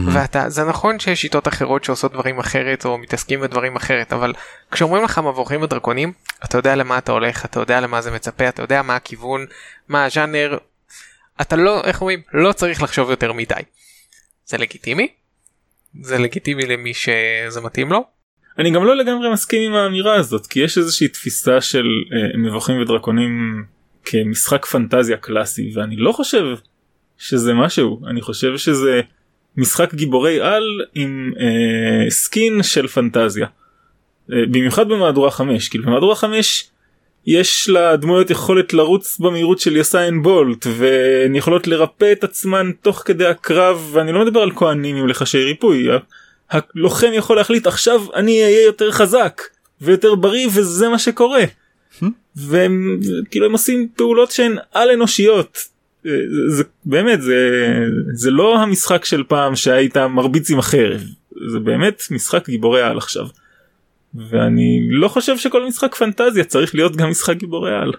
ואתה 0.07 0.51
זה 0.51 0.65
נכון 0.65 0.99
שיש 0.99 1.21
שיטות 1.21 1.49
אחרות 1.49 1.85
שעושות 1.85 2.13
דברים 2.13 2.39
אחרת 2.39 2.85
או 2.85 2.99
מתעסקים 2.99 3.41
בדברים 3.41 3.77
אחרת 3.77 4.13
אבל 4.13 4.33
כשאומרים 4.71 5.05
לך 5.05 5.19
מבוכים 5.19 5.63
ודרקונים 5.63 6.13
אתה 6.45 6.59
יודע 6.59 6.77
למה 6.77 6.99
אתה 6.99 7.13
הולך 7.13 7.45
אתה 7.45 7.61
יודע 7.61 7.81
למה 7.81 8.03
זה 8.03 8.11
מצפה 8.11 8.49
אתה 8.49 8.63
יודע 8.63 8.83
מה 8.83 8.97
הכיוון 8.97 9.47
מה 9.89 10.05
הז'אנר 10.05 10.59
אתה 11.41 11.57
לא 11.57 11.83
איך 11.85 12.01
אומרים 12.01 12.21
לא 12.35 12.53
צריך 12.53 12.83
לחשוב 12.83 13.11
יותר 13.11 13.33
מדי. 13.33 13.55
זה 14.47 14.59
לגיטימי? 14.59 15.09
זה 16.03 16.19
לגיטימי 16.19 16.67
למי 16.67 16.95
שזה 16.95 17.61
מתאים 17.61 17.93
לו? 17.93 18.05
אני 18.59 18.71
גם 18.71 18.85
לא 18.85 18.97
לגמרי 18.97 19.33
מסכים 19.33 19.63
עם 19.63 19.77
האמירה 19.77 20.15
הזאת 20.15 20.47
כי 20.47 20.61
יש 20.61 20.79
איזושהי 20.79 21.09
תפיסה 21.09 21.61
של 21.61 21.85
אה, 22.13 22.39
מבוכים 22.39 22.81
ודרקונים 22.81 23.65
כמשחק 24.05 24.67
פנטזיה 24.67 25.17
קלאסי 25.17 25.73
ואני 25.75 25.97
לא 25.97 26.13
חושב 26.13 26.45
שזה 27.19 27.55
משהו 27.55 28.01
אני 28.07 28.21
חושב 28.21 28.57
שזה 28.57 29.01
משחק 29.57 29.95
גיבורי 29.95 30.41
על 30.41 30.65
עם 30.95 31.33
אה, 31.41 32.11
סקין 32.11 32.63
של 32.63 32.87
פנטזיה. 32.87 33.47
אה, 34.33 34.47
במיוחד 34.51 34.89
במהדורה 34.89 35.31
5 35.31 35.69
כי 35.69 35.79
במהדורה 35.79 36.15
5 36.15 36.71
יש 37.27 37.69
לדמויות 37.69 38.31
יכולת 38.31 38.73
לרוץ 38.73 39.19
במהירות 39.19 39.61
של 39.61 39.77
יוסיין 39.77 40.23
בולט 40.23 40.67
והן 40.71 41.35
יכולות 41.35 41.67
לרפא 41.67 42.13
את 42.13 42.25
עצמן 42.25 42.71
תוך 42.83 43.03
כדי 43.05 43.27
הקרב 43.27 43.89
ואני 43.93 44.13
לא 44.13 44.25
מדבר 44.25 44.41
על 44.41 44.51
כהנים 44.57 44.97
עם 44.97 45.09
לחשי 45.09 45.45
ריפוי 45.45 45.89
הלוחם 46.51 47.11
יכול 47.13 47.37
להחליט 47.37 47.67
עכשיו 47.67 48.03
אני 48.15 48.43
אהיה 48.43 48.65
יותר 48.65 48.91
חזק 48.91 49.43
ויותר 49.81 50.15
בריא 50.15 50.49
וזה 50.55 50.89
מה 50.89 50.99
שקורה. 50.99 51.45
והם 52.37 53.01
כאילו 53.31 53.47
הם 53.47 53.53
עושים 53.53 53.89
פעולות 53.97 54.31
שהן 54.31 54.57
על 54.73 54.91
אנושיות. 54.91 55.59
אה, 56.07 56.11
זה 56.49 56.65
באמת 56.85 57.23
זה 57.23 57.39
זה 58.13 58.31
לא 58.31 58.59
המשחק 58.59 59.05
של 59.05 59.23
פעם 59.29 59.57
שהיית 59.57 59.97
מרביץ 59.97 60.51
עם 60.51 60.59
החרב 60.59 61.01
זה 61.53 61.59
באמת 61.59 62.03
משחק 62.11 62.49
גיבורי 62.49 62.83
על 62.83 62.99
עכשיו. 62.99 63.27
ואני 64.15 64.81
לא 64.91 65.09
חושב 65.09 65.39
שכל 65.39 65.67
משחק 65.67 65.95
פנטזיה 65.95 66.45
צריך 66.45 66.75
להיות 66.75 66.97
גם 66.97 67.11
משחק 67.11 67.37
גיבורי 67.37 67.75
על. 67.75 67.93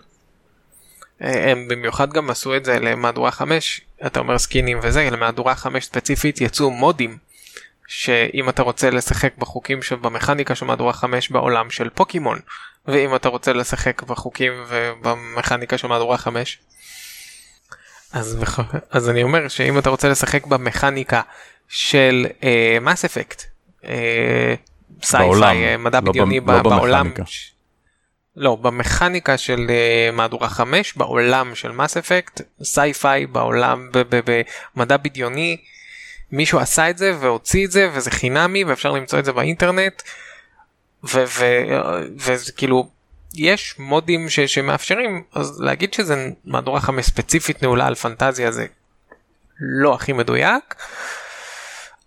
אה, 1.21 1.51
הם 1.51 1.67
במיוחד 1.67 2.13
גם 2.13 2.29
עשו 2.29 2.55
את 2.55 2.65
זה 2.65 2.79
למהדורה 2.79 3.31
5 3.31 3.81
אתה 4.05 4.19
אומר 4.19 4.37
סקינים 4.37 4.79
וזה 4.83 5.09
למהדורה 5.11 5.55
5 5.55 5.85
ספציפית 5.85 6.41
יצאו 6.41 6.71
מודים 6.71 7.17
שאם 7.87 8.49
אתה 8.49 8.61
רוצה 8.61 8.89
לשחק 8.89 9.37
בחוקים 9.37 9.81
שבמכניקה 9.81 10.55
של 10.55 10.65
מהדורה 10.65 10.93
5 10.93 11.29
בעולם 11.29 11.69
של 11.69 11.89
פוקימון 11.89 12.39
ואם 12.85 13.15
אתה 13.15 13.29
רוצה 13.29 13.53
לשחק 13.53 14.01
בחוקים 14.01 14.53
ובמכניקה 14.67 15.77
של 15.77 15.87
מהדורה 15.87 16.17
5 16.17 16.59
אז, 18.13 18.37
אז 18.91 19.09
אני 19.09 19.23
אומר 19.23 19.47
שאם 19.47 19.79
אתה 19.79 19.89
רוצה 19.89 20.09
לשחק 20.09 20.45
במכניקה 20.45 21.21
של 21.67 22.25
Mass 22.81 23.05
Effect 23.05 23.43
sci-fi 25.03 25.65
אה, 25.65 25.77
מדע 25.77 25.99
לא 26.03 26.09
בדיוני 26.11 26.39
לא 26.39 26.61
בעולם. 26.61 27.11
לא 28.35 28.55
במכניקה 28.55 29.37
של 29.37 29.65
אה, 29.69 30.09
מהדורה 30.13 30.49
5 30.49 30.93
בעולם 30.93 31.55
של 31.55 31.71
Mass 31.71 31.97
Effect 31.97 32.41
sci-fi 32.63 33.25
בעולם 33.25 33.89
במדע 34.75 34.97
בדיוני. 34.97 35.57
מישהו 36.31 36.59
עשה 36.59 36.89
את 36.89 36.97
זה 36.97 37.13
והוציא 37.19 37.65
את 37.65 37.71
זה 37.71 37.89
וזה 37.93 38.11
חינמי 38.11 38.63
ואפשר 38.63 38.91
למצוא 38.91 39.19
את 39.19 39.25
זה 39.25 39.31
באינטרנט. 39.31 40.01
ו- 41.03 41.23
ו- 41.39 42.01
וזה 42.17 42.51
כאילו 42.51 42.89
יש 43.35 43.75
מודים 43.79 44.29
ש- 44.29 44.39
שמאפשרים 44.39 45.23
אז 45.33 45.61
להגיד 45.61 45.93
שזה 45.93 46.29
מהדורה 46.45 46.79
5 46.79 47.05
ספציפית 47.05 47.61
נעולה 47.63 47.87
על 47.87 47.95
פנטזיה 47.95 48.51
זה 48.51 48.65
לא 49.59 49.93
הכי 49.93 50.13
מדויק. 50.13 50.75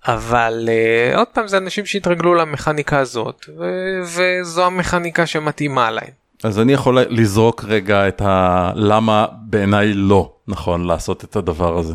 אבל 0.08 0.68
uh, 0.68 1.18
עוד 1.18 1.26
פעם 1.26 1.48
זה 1.48 1.56
אנשים 1.56 1.86
שהתרגלו 1.86 2.34
למכניקה 2.34 2.98
הזאת 2.98 3.46
ו- 3.58 4.00
וזו 4.02 4.66
המכניקה 4.66 5.26
שמתאימה 5.26 5.90
להם. 5.90 6.10
אז 6.44 6.58
אני 6.58 6.72
יכול 6.72 6.98
לזרוק 7.00 7.64
רגע 7.64 8.08
את 8.08 8.22
הלמה 8.24 9.26
בעיניי 9.42 9.94
לא 9.94 10.32
נכון 10.48 10.84
לעשות 10.84 11.24
את 11.24 11.36
הדבר 11.36 11.78
הזה. 11.78 11.94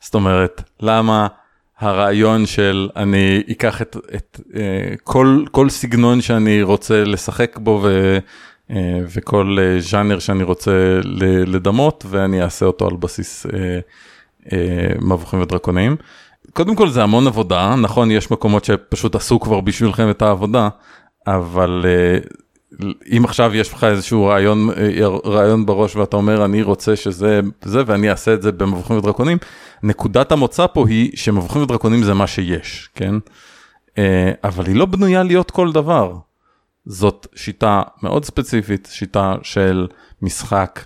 זאת 0.00 0.14
אומרת, 0.14 0.62
למה 0.80 1.26
הרעיון 1.78 2.46
של 2.46 2.88
אני 2.96 3.42
אקח 3.50 3.82
את, 3.82 3.96
את 4.14 4.40
אה, 4.56 4.94
כל, 5.04 5.44
כל 5.50 5.70
סגנון 5.70 6.20
שאני 6.20 6.62
רוצה 6.62 7.04
לשחק 7.04 7.58
בו 7.58 7.80
ו, 7.82 8.18
אה, 8.70 8.98
וכל 9.14 9.58
ז'אנר 9.78 10.18
שאני 10.18 10.42
רוצה 10.42 11.00
לדמות 11.46 12.04
ואני 12.08 12.42
אעשה 12.42 12.66
אותו 12.66 12.86
על 12.86 12.96
בסיס 12.96 13.46
אה, 13.46 13.78
אה, 14.52 14.92
מבוכים 15.00 15.40
ודרקונים. 15.40 15.96
קודם 16.52 16.76
כל 16.76 16.88
זה 16.88 17.02
המון 17.02 17.26
עבודה, 17.26 17.74
נכון 17.74 18.10
יש 18.10 18.30
מקומות 18.30 18.64
שפשוט 18.64 19.14
עשו 19.14 19.40
כבר 19.40 19.60
בשבילכם 19.60 20.10
את 20.10 20.22
העבודה, 20.22 20.68
אבל 21.26 21.84
אה, 21.88 22.18
אם 23.16 23.24
עכשיו 23.24 23.54
יש 23.54 23.72
לך 23.72 23.84
איזשהו 23.84 24.26
רעיון, 24.26 24.70
אה, 24.70 25.06
רעיון 25.24 25.66
בראש 25.66 25.96
ואתה 25.96 26.16
אומר 26.16 26.44
אני 26.44 26.62
רוצה 26.62 26.96
שזה 26.96 27.40
זה 27.62 27.82
ואני 27.86 28.10
אעשה 28.10 28.34
את 28.34 28.42
זה 28.42 28.52
במבוכים 28.52 28.96
ודרקונים, 28.96 29.38
נקודת 29.82 30.32
המוצא 30.32 30.66
פה 30.66 30.88
היא 30.88 31.10
שמבוכים 31.14 31.62
ודרקונים 31.62 32.02
זה 32.02 32.14
מה 32.14 32.26
שיש, 32.26 32.90
כן? 32.94 33.14
אה, 33.98 34.32
אבל 34.44 34.66
היא 34.66 34.76
לא 34.76 34.86
בנויה 34.86 35.22
להיות 35.22 35.50
כל 35.50 35.72
דבר. 35.72 36.16
זאת 36.86 37.26
שיטה 37.34 37.82
מאוד 38.02 38.24
ספציפית, 38.24 38.88
שיטה 38.92 39.34
של 39.42 39.86
משחק 40.22 40.84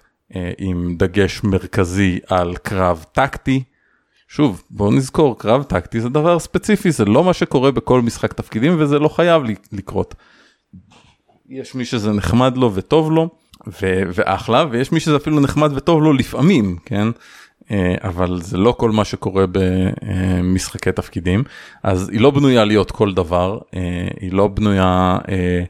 עם 0.59 0.95
דגש 0.99 1.45
מרכזי 1.45 2.19
על 2.27 2.57
קרב 2.57 3.05
טקטי. 3.13 3.63
שוב, 4.35 4.63
בואו 4.71 4.91
נזכור, 4.91 5.39
קרב 5.39 5.63
טקטי 5.63 6.01
זה 6.01 6.09
דבר 6.09 6.39
ספציפי, 6.39 6.91
זה 6.91 7.05
לא 7.05 7.25
מה 7.25 7.33
שקורה 7.33 7.71
בכל 7.71 8.01
משחק 8.01 8.33
תפקידים 8.33 8.77
וזה 8.79 8.99
לא 8.99 9.09
חייב 9.09 9.43
לקרות. 9.73 10.15
יש 11.49 11.75
מי 11.75 11.85
שזה 11.85 12.13
נחמד 12.13 12.57
לו 12.57 12.75
וטוב 12.75 13.11
לו, 13.11 13.29
ו- 13.67 14.03
ואחלה, 14.15 14.65
ויש 14.71 14.93
מי 14.93 15.01
שזה 15.01 15.17
אפילו 15.17 15.41
נחמד 15.41 15.73
וטוב 15.75 16.03
לו 16.03 16.13
לפעמים, 16.13 16.77
כן? 16.85 17.09
אה, 17.71 17.95
אבל 18.03 18.41
זה 18.43 18.57
לא 18.57 18.75
כל 18.79 18.91
מה 18.91 19.05
שקורה 19.05 19.45
במשחקי 19.53 20.93
תפקידים, 20.93 21.45
אז 21.83 22.09
היא 22.09 22.21
לא 22.21 22.31
בנויה 22.31 22.65
להיות 22.65 22.91
כל 22.91 23.15
דבר, 23.15 23.59
אה, 23.75 24.09
היא 24.21 24.33
לא 24.33 24.49
בנויה, 24.49 25.19
אה, 25.29 25.63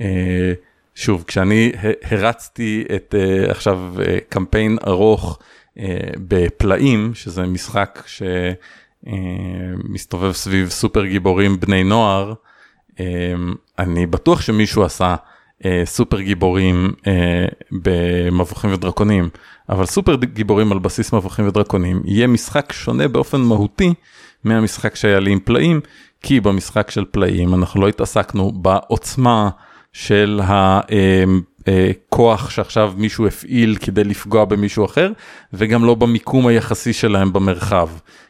אה, 0.00 0.52
שוב, 0.94 1.24
כשאני 1.26 1.72
הרצתי 2.02 2.84
את 2.96 3.14
אה, 3.18 3.50
עכשיו 3.50 3.78
אה, 4.00 4.18
קמפיין 4.28 4.78
ארוך 4.86 5.38
אה, 5.40 5.57
בפלאים, 6.28 7.14
שזה 7.14 7.42
משחק 7.42 8.04
שמסתובב 9.06 10.32
סביב 10.32 10.68
סופר 10.68 11.04
גיבורים 11.06 11.60
בני 11.60 11.84
נוער, 11.84 12.34
אה, 13.00 13.04
אני 13.78 14.06
בטוח 14.06 14.40
שמישהו 14.40 14.84
עשה 14.84 15.16
אה, 15.64 15.82
סופר 15.84 16.20
גיבורים 16.20 16.92
אה, 17.06 17.46
במבוכים 17.70 18.72
ודרקונים, 18.72 19.28
אבל 19.68 19.86
סופר 19.86 20.14
גיבורים 20.14 20.72
על 20.72 20.78
בסיס 20.78 21.12
מבוכים 21.12 21.48
ודרקונים 21.48 22.02
יהיה 22.04 22.26
משחק 22.26 22.72
שונה 22.72 23.08
באופן 23.08 23.40
מהותי 23.40 23.94
מהמשחק 24.44 24.96
שהיה 24.96 25.20
לי 25.20 25.32
עם 25.32 25.38
פלאים, 25.40 25.80
כי 26.22 26.40
במשחק 26.40 26.90
של 26.90 27.04
פלאים 27.10 27.54
אנחנו 27.54 27.80
לא 27.80 27.88
התעסקנו 27.88 28.52
בעוצמה 28.52 29.50
של 29.92 30.40
הכוח 31.90 32.50
שעכשיו 32.50 32.92
מישהו 32.96 33.26
הפעיל 33.26 33.76
כדי 33.80 34.04
לפגוע 34.04 34.44
במישהו 34.44 34.84
אחר, 34.84 35.12
וגם 35.52 35.84
לא 35.84 35.94
במיקום 35.94 36.46
היחסי 36.46 36.92
שלהם 36.92 37.32
במרחב, 37.32 37.88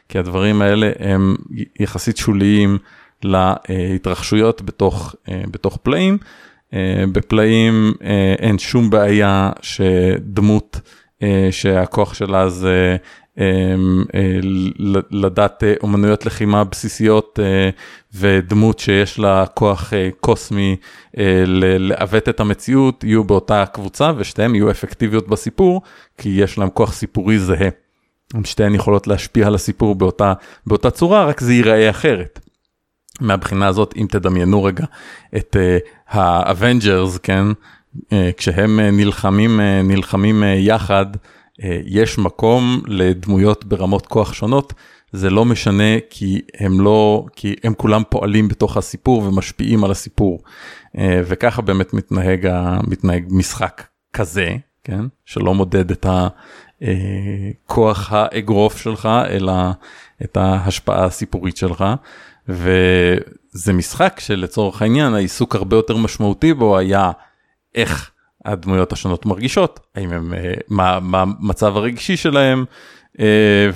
כי 0.09 0.19
הדברים 0.19 0.61
האלה 0.61 0.91
הם 0.99 1.35
יחסית 1.79 2.17
שוליים 2.17 2.77
להתרחשויות 3.23 4.61
בתוך, 4.61 5.15
בתוך 5.27 5.77
פלאים. 5.83 6.17
בפלאים 7.11 7.93
אין 8.39 8.59
שום 8.59 8.89
בעיה 8.89 9.51
שדמות 9.61 10.81
שהכוח 11.51 12.13
שלה 12.13 12.49
זה 12.49 12.69
אה, 12.69 12.95
לדעת 15.11 15.63
אה, 15.63 15.73
אומנויות 15.83 16.25
לחימה 16.25 16.63
בסיסיות 16.63 17.39
אה, 17.43 17.69
ודמות 18.13 18.79
שיש 18.79 19.19
לה 19.19 19.45
כוח 19.45 19.93
קוסמי 20.19 20.75
לעוות 21.77 22.29
את 22.29 22.39
המציאות 22.39 23.03
יהיו 23.03 23.23
באותה 23.23 23.65
קבוצה 23.65 24.11
ושתיהן 24.17 24.55
יהיו 24.55 24.71
אפקטיביות 24.71 25.27
בסיפור 25.27 25.81
כי 26.17 26.29
יש 26.29 26.57
להם 26.57 26.69
כוח 26.69 26.93
סיפורי 26.93 27.39
זהה. 27.39 27.69
שתיהן 28.43 28.75
יכולות 28.75 29.07
להשפיע 29.07 29.47
על 29.47 29.55
הסיפור 29.55 29.95
באותה, 29.95 30.33
באותה 30.67 30.91
צורה 30.91 31.25
רק 31.25 31.39
זה 31.39 31.53
ייראה 31.53 31.89
אחרת. 31.89 32.39
מהבחינה 33.21 33.67
הזאת 33.67 33.93
אם 33.97 34.05
תדמיינו 34.09 34.63
רגע 34.63 34.85
את 35.35 35.55
האבנג'רס 36.09 37.17
כן 37.17 37.45
כשהם 38.37 38.79
נלחמים 38.79 39.59
נלחמים 39.83 40.43
יחד. 40.57 41.05
אה, 41.63 41.79
יש 41.85 42.17
מקום 42.17 42.81
לדמויות 42.87 43.65
ברמות 43.65 44.05
כוח 44.07 44.33
שונות, 44.33 44.73
זה 45.11 45.29
לא 45.29 45.45
משנה 45.45 45.99
כי 46.09 46.41
הם 46.59 46.81
לא, 46.81 47.25
כי 47.35 47.55
הם 47.63 47.73
כולם 47.73 48.01
פועלים 48.09 48.47
בתוך 48.47 48.77
הסיפור 48.77 49.23
ומשפיעים 49.23 49.83
על 49.83 49.91
הסיפור. 49.91 50.43
אה, 50.97 51.21
וככה 51.25 51.61
באמת 51.61 51.93
מתנהג, 51.93 52.49
מתנהג 52.87 53.25
משחק 53.29 53.83
כזה, 54.13 54.55
כן? 54.83 55.05
שלא 55.25 55.53
מודד 55.53 55.91
את 55.91 56.05
הכוח 56.81 58.13
אה, 58.13 58.25
האגרוף 58.31 58.77
שלך, 58.77 59.09
אלא 59.29 59.53
את 60.23 60.37
ההשפעה 60.37 61.05
הסיפורית 61.05 61.57
שלך. 61.57 61.85
וזה 62.49 63.73
משחק 63.73 64.19
שלצורך 64.19 64.81
העניין 64.81 65.13
העיסוק 65.13 65.55
הרבה 65.55 65.75
יותר 65.75 65.97
משמעותי 65.97 66.53
בו 66.53 66.77
היה 66.77 67.11
איך 67.75 68.11
הדמויות 68.51 68.93
השונות 68.93 69.25
מרגישות, 69.25 69.79
האם 69.95 70.11
הם, 70.11 70.33
אה, 70.33 70.53
מה, 70.67 70.99
מה 70.99 71.21
המצב 71.21 71.77
הרגשי 71.77 72.17
שלהם 72.17 72.65
אה, 73.19 73.69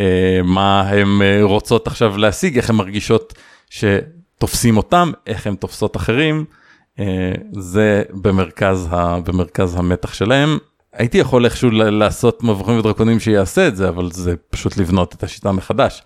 ומה 0.00 0.82
הן 0.88 1.22
אה, 1.22 1.38
רוצות 1.42 1.86
עכשיו 1.86 2.16
להשיג, 2.16 2.56
איך 2.56 2.70
הן 2.70 2.76
מרגישות 2.76 3.34
שתופסים 3.70 4.76
אותם, 4.76 5.12
איך 5.26 5.46
הן 5.46 5.54
תופסות 5.56 5.96
אחרים, 5.96 6.44
זה 7.52 8.02
במרכז, 8.10 8.88
ה, 8.90 9.20
במרכז 9.20 9.76
המתח 9.76 10.14
שלהם. 10.14 10.58
הייתי 10.92 11.18
יכול 11.18 11.44
איכשהו 11.44 11.70
לעשות 11.70 12.42
מבוכים 12.42 12.78
ודרקונים 12.78 13.20
שיעשה 13.20 13.68
את 13.68 13.76
זה, 13.76 13.88
אבל 13.88 14.10
זה 14.10 14.34
פשוט 14.50 14.76
לבנות 14.76 15.14
את 15.14 15.22
השיטה 15.22 15.52
מחדש. 15.52 16.02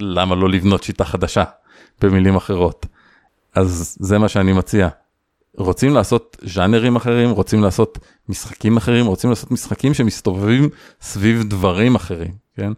למה 0.00 0.34
לא 0.34 0.48
לבנות 0.48 0.82
שיטה 0.82 1.04
חדשה, 1.04 1.44
במילים 2.02 2.36
אחרות. 2.36 2.86
אז 3.54 3.96
זה 4.00 4.18
מה 4.18 4.28
שאני 4.28 4.52
מציע. 4.52 4.88
רוצים 5.60 5.94
לעשות 5.94 6.36
ז'אנרים 6.42 6.96
אחרים, 6.96 7.30
רוצים 7.30 7.62
לעשות 7.62 7.98
משחקים 8.28 8.76
אחרים, 8.76 9.06
רוצים 9.06 9.30
לעשות 9.30 9.50
משחקים 9.50 9.94
שמסתובבים 9.94 10.68
סביב 11.00 11.42
דברים 11.42 11.94
אחרים, 11.94 12.32
כן? 12.56 12.72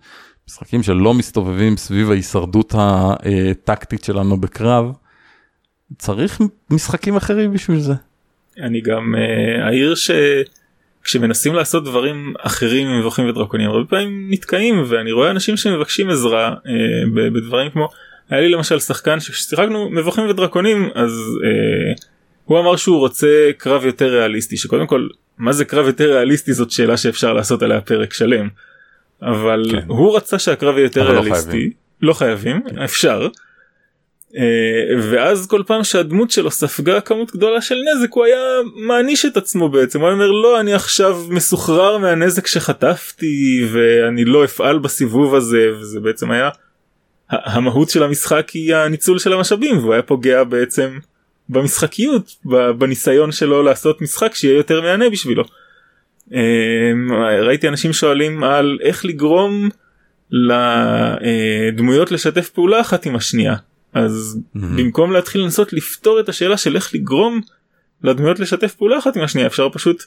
משחקים 0.49 0.83
שלא 0.83 1.15
מסתובבים 1.15 1.77
סביב 1.77 2.11
ההישרדות 2.11 2.75
הטקטית 2.79 4.05
שלנו 4.05 4.37
בקרב, 4.37 4.93
צריך 5.99 6.41
משחקים 6.71 7.17
אחרים 7.17 7.53
בשביל 7.53 7.79
זה. 7.79 7.95
אני 8.59 8.81
גם 8.81 9.15
אעיר 9.67 9.93
uh, 9.93 9.97
שכשמנסים 11.03 11.55
לעשות 11.55 11.85
דברים 11.85 12.35
אחרים 12.41 12.89
עם 12.89 12.99
מבוכים 12.99 13.29
ודרקונים 13.29 13.71
הרבה 13.71 13.85
פעמים 13.85 14.27
נתקעים 14.31 14.85
ואני 14.89 15.13
רואה 15.13 15.31
אנשים 15.31 15.57
שמבקשים 15.57 16.11
עזרה 16.11 16.55
uh, 16.55 17.11
בדברים 17.15 17.71
כמו 17.71 17.89
היה 18.31 18.41
לי 18.41 18.49
למשל 18.49 18.79
שחקן 18.79 19.21
ששיחקנו 19.21 19.91
מבוכים 19.91 20.29
ודרקונים 20.29 20.91
אז 20.95 21.13
uh, 21.43 22.01
הוא 22.45 22.61
אמר 22.61 22.77
שהוא 22.77 22.99
רוצה 22.99 23.51
קרב 23.57 23.85
יותר 23.85 24.07
ריאליסטי 24.07 24.57
שקודם 24.57 24.87
כל 24.87 25.09
מה 25.39 25.53
זה 25.53 25.65
קרב 25.65 25.87
יותר 25.87 26.13
ריאליסטי 26.13 26.53
זאת 26.53 26.71
שאלה 26.71 26.97
שאפשר 26.97 27.33
לעשות 27.33 27.63
עליה 27.63 27.81
פרק 27.81 28.13
שלם. 28.13 28.49
אבל 29.23 29.65
כן. 29.71 29.83
הוא 29.87 30.17
רצה 30.17 30.39
שהקרב 30.39 30.77
יהיה 30.77 30.85
יותר 30.85 31.03
לא 31.03 31.21
ריאליסטי 31.21 31.71
לא 32.03 32.13
חייבים, 32.13 32.61
לא 32.61 32.63
חייבים 32.63 32.63
כן. 32.69 32.83
אפשר. 32.83 33.29
Uh, 34.33 34.35
ואז 34.99 35.47
כל 35.47 35.63
פעם 35.67 35.85
שהדמות 35.85 36.31
שלו 36.31 36.51
ספגה 36.51 37.01
כמות 37.01 37.37
גדולה 37.37 37.61
של 37.61 37.75
נזק 37.75 38.13
הוא 38.13 38.25
היה 38.25 38.39
מעניש 38.75 39.25
את 39.25 39.37
עצמו 39.37 39.69
בעצם 39.69 40.01
הוא 40.01 40.11
אומר 40.11 40.31
לא 40.31 40.61
אני 40.61 40.75
עכשיו 40.75 41.21
מסוחרר 41.29 41.99
מהנזק 41.99 42.47
שחטפתי 42.47 43.67
ואני 43.73 44.25
לא 44.25 44.45
אפעל 44.45 44.79
בסיבוב 44.79 45.35
הזה 45.35 45.71
וזה 45.81 46.01
בעצם 46.01 46.31
היה 46.31 46.51
המהות 47.31 47.91
של 47.91 48.03
המשחק 48.03 48.51
היא 48.51 48.75
הניצול 48.75 49.19
של 49.19 49.33
המשאבים 49.33 49.79
והוא 49.79 49.93
היה 49.93 50.03
פוגע 50.03 50.45
בעצם 50.45 50.99
במשחקיות 51.49 52.37
בניסיון 52.79 53.33
שלו 53.33 53.63
לעשות 53.63 54.03
משחק 54.03 54.35
שיהיה 54.35 54.57
יותר 54.57 54.81
מהנה 54.81 55.11
בשבילו. 55.11 55.45
אמ, 56.33 57.13
ראיתי 57.47 57.69
אנשים 57.69 57.93
שואלים 57.93 58.45
על 58.45 58.79
איך 58.83 59.05
לגרום 59.05 59.69
לדמויות 60.31 62.13
לשתף 62.13 62.49
פעולה 62.49 62.81
אחת 62.81 63.07
עם 63.07 63.17
השנייה 63.17 63.55
אז 63.93 64.39
mm-hmm. 64.39 64.59
במקום 64.77 65.13
להתחיל 65.13 65.41
לנסות 65.41 65.73
לפתור 65.73 66.21
את 66.21 66.29
השאלה 66.29 66.57
של 66.57 66.77
איך 66.77 66.95
לגרום 66.95 67.41
לדמויות 68.05 68.41
לשתף 68.41 68.75
פעולה 68.75 68.99
אחת 68.99 69.17
עם 69.17 69.23
השנייה 69.23 69.47
אפשר 69.47 69.69
פשוט 69.73 70.05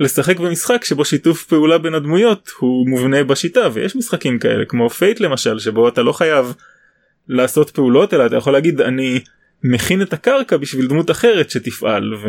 לשחק 0.00 0.38
במשחק 0.38 0.84
שבו 0.84 1.04
שיתוף 1.04 1.44
פעולה 1.44 1.78
בין 1.78 1.94
הדמויות 1.94 2.50
הוא 2.58 2.88
מובנה 2.88 3.24
בשיטה 3.24 3.68
ויש 3.72 3.96
משחקים 3.96 4.38
כאלה 4.38 4.64
כמו 4.64 4.90
Fate 4.90 5.20
למשל 5.20 5.58
שבו 5.58 5.88
אתה 5.88 6.02
לא 6.02 6.12
חייב 6.12 6.54
לעשות 7.28 7.70
פעולות 7.70 8.14
אלא 8.14 8.26
אתה 8.26 8.36
יכול 8.36 8.52
להגיד 8.52 8.80
אני 8.80 9.20
מכין 9.62 10.02
את 10.02 10.12
הקרקע 10.12 10.56
בשביל 10.56 10.86
דמות 10.86 11.10
אחרת 11.10 11.50
שתפעל 11.50 12.14
ו... 12.14 12.28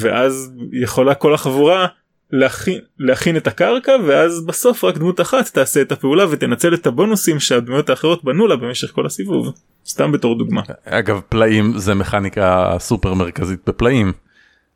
ואז 0.00 0.52
יכולה 0.72 1.14
כל 1.14 1.34
החבורה 1.34 1.86
להכין, 2.30 2.80
להכין 2.98 3.36
את 3.36 3.46
הקרקע 3.46 3.92
ואז 4.06 4.46
בסוף 4.46 4.84
רק 4.84 4.96
דמות 4.96 5.20
אחת 5.20 5.48
תעשה 5.48 5.82
את 5.82 5.92
הפעולה 5.92 6.24
ותנצל 6.30 6.74
את 6.74 6.86
הבונוסים 6.86 7.40
שהדמויות 7.40 7.90
האחרות 7.90 8.24
בנו 8.24 8.46
לה 8.46 8.56
במשך 8.56 8.90
כל 8.92 9.06
הסיבוב 9.06 9.52
סתם 9.86 10.12
בתור 10.12 10.38
דוגמה. 10.38 10.62
אגב 10.84 11.20
פלאים 11.28 11.78
זה 11.78 11.94
מכניקה 11.94 12.76
סופר 12.78 13.14
מרכזית 13.14 13.60
בפלאים 13.66 14.12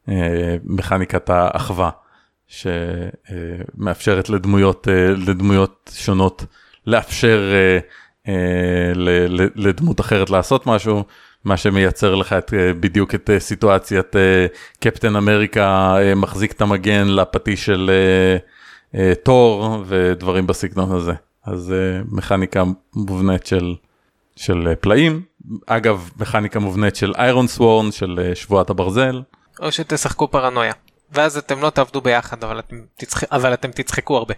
אה, 0.09 0.57
מכניקת 0.65 1.31
האחווה 1.31 1.91
שמאפשרת 2.47 4.29
לדמויות 4.29 4.89
אה, 4.89 5.11
לדמויות 5.11 5.91
שונות 5.95 6.45
לאפשר 6.87 7.53
אה, 7.53 7.79
לדמות 9.57 10.01
אחרת 10.01 10.31
לעשות 10.31 10.67
משהו, 10.67 11.05
מה 11.45 11.57
שמייצר 11.57 12.15
לך 12.15 12.33
את, 12.33 12.55
אה, 12.55 12.73
בדיוק 12.73 13.15
את 13.15 13.31
אה, 13.31 13.41
סיטואציית 13.41 14.17
קפטן 14.81 15.17
אמריקה 15.17 15.97
מחזיק 16.17 16.53
את 16.53 16.61
המגן 16.61 17.09
לפטיש 17.09 17.67
של 17.67 17.91
תור 19.23 19.85
ודברים 19.87 20.47
בסגנון 20.47 20.97
הזה. 20.97 21.13
אז 21.47 21.75
מכניקה 22.13 22.65
מובנית 22.95 23.47
של, 23.47 23.75
של 24.37 24.75
פלאים, 24.81 25.23
אגב 25.67 26.11
מכניקה 26.17 26.59
מובנית 26.59 26.97
של 26.97 27.13
איירון 27.17 27.47
סוורן 27.47 27.93
של 27.93 28.33
שבועת 28.35 28.71
הברזל. 28.71 29.23
או 29.61 29.73
שתשחקו 29.73 30.31
פרנויה 30.31 30.73
ואז 31.13 31.37
אתם 31.37 31.63
לא 31.63 31.71
תעבדו 31.71 32.01
ביחד 32.01 32.45
אבל 32.45 32.59
אתם, 32.59 32.77
תצח... 32.97 33.25
אבל 33.25 33.55
אתם 33.55 33.71
תצחקו 33.71 34.17
הרבה. 34.17 34.35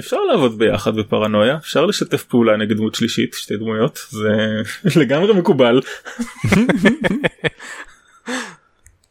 אפשר 0.00 0.16
לעבוד 0.16 0.58
ביחד 0.58 0.96
בפרנויה 0.96 1.56
אפשר 1.56 1.86
לשתף 1.86 2.22
פעולה 2.22 2.56
נגד 2.56 2.76
דמות 2.76 2.94
שלישית 2.94 3.34
שתי 3.34 3.56
דמויות 3.56 3.98
זה 4.10 4.62
לגמרי 5.00 5.32
מקובל. 5.32 5.80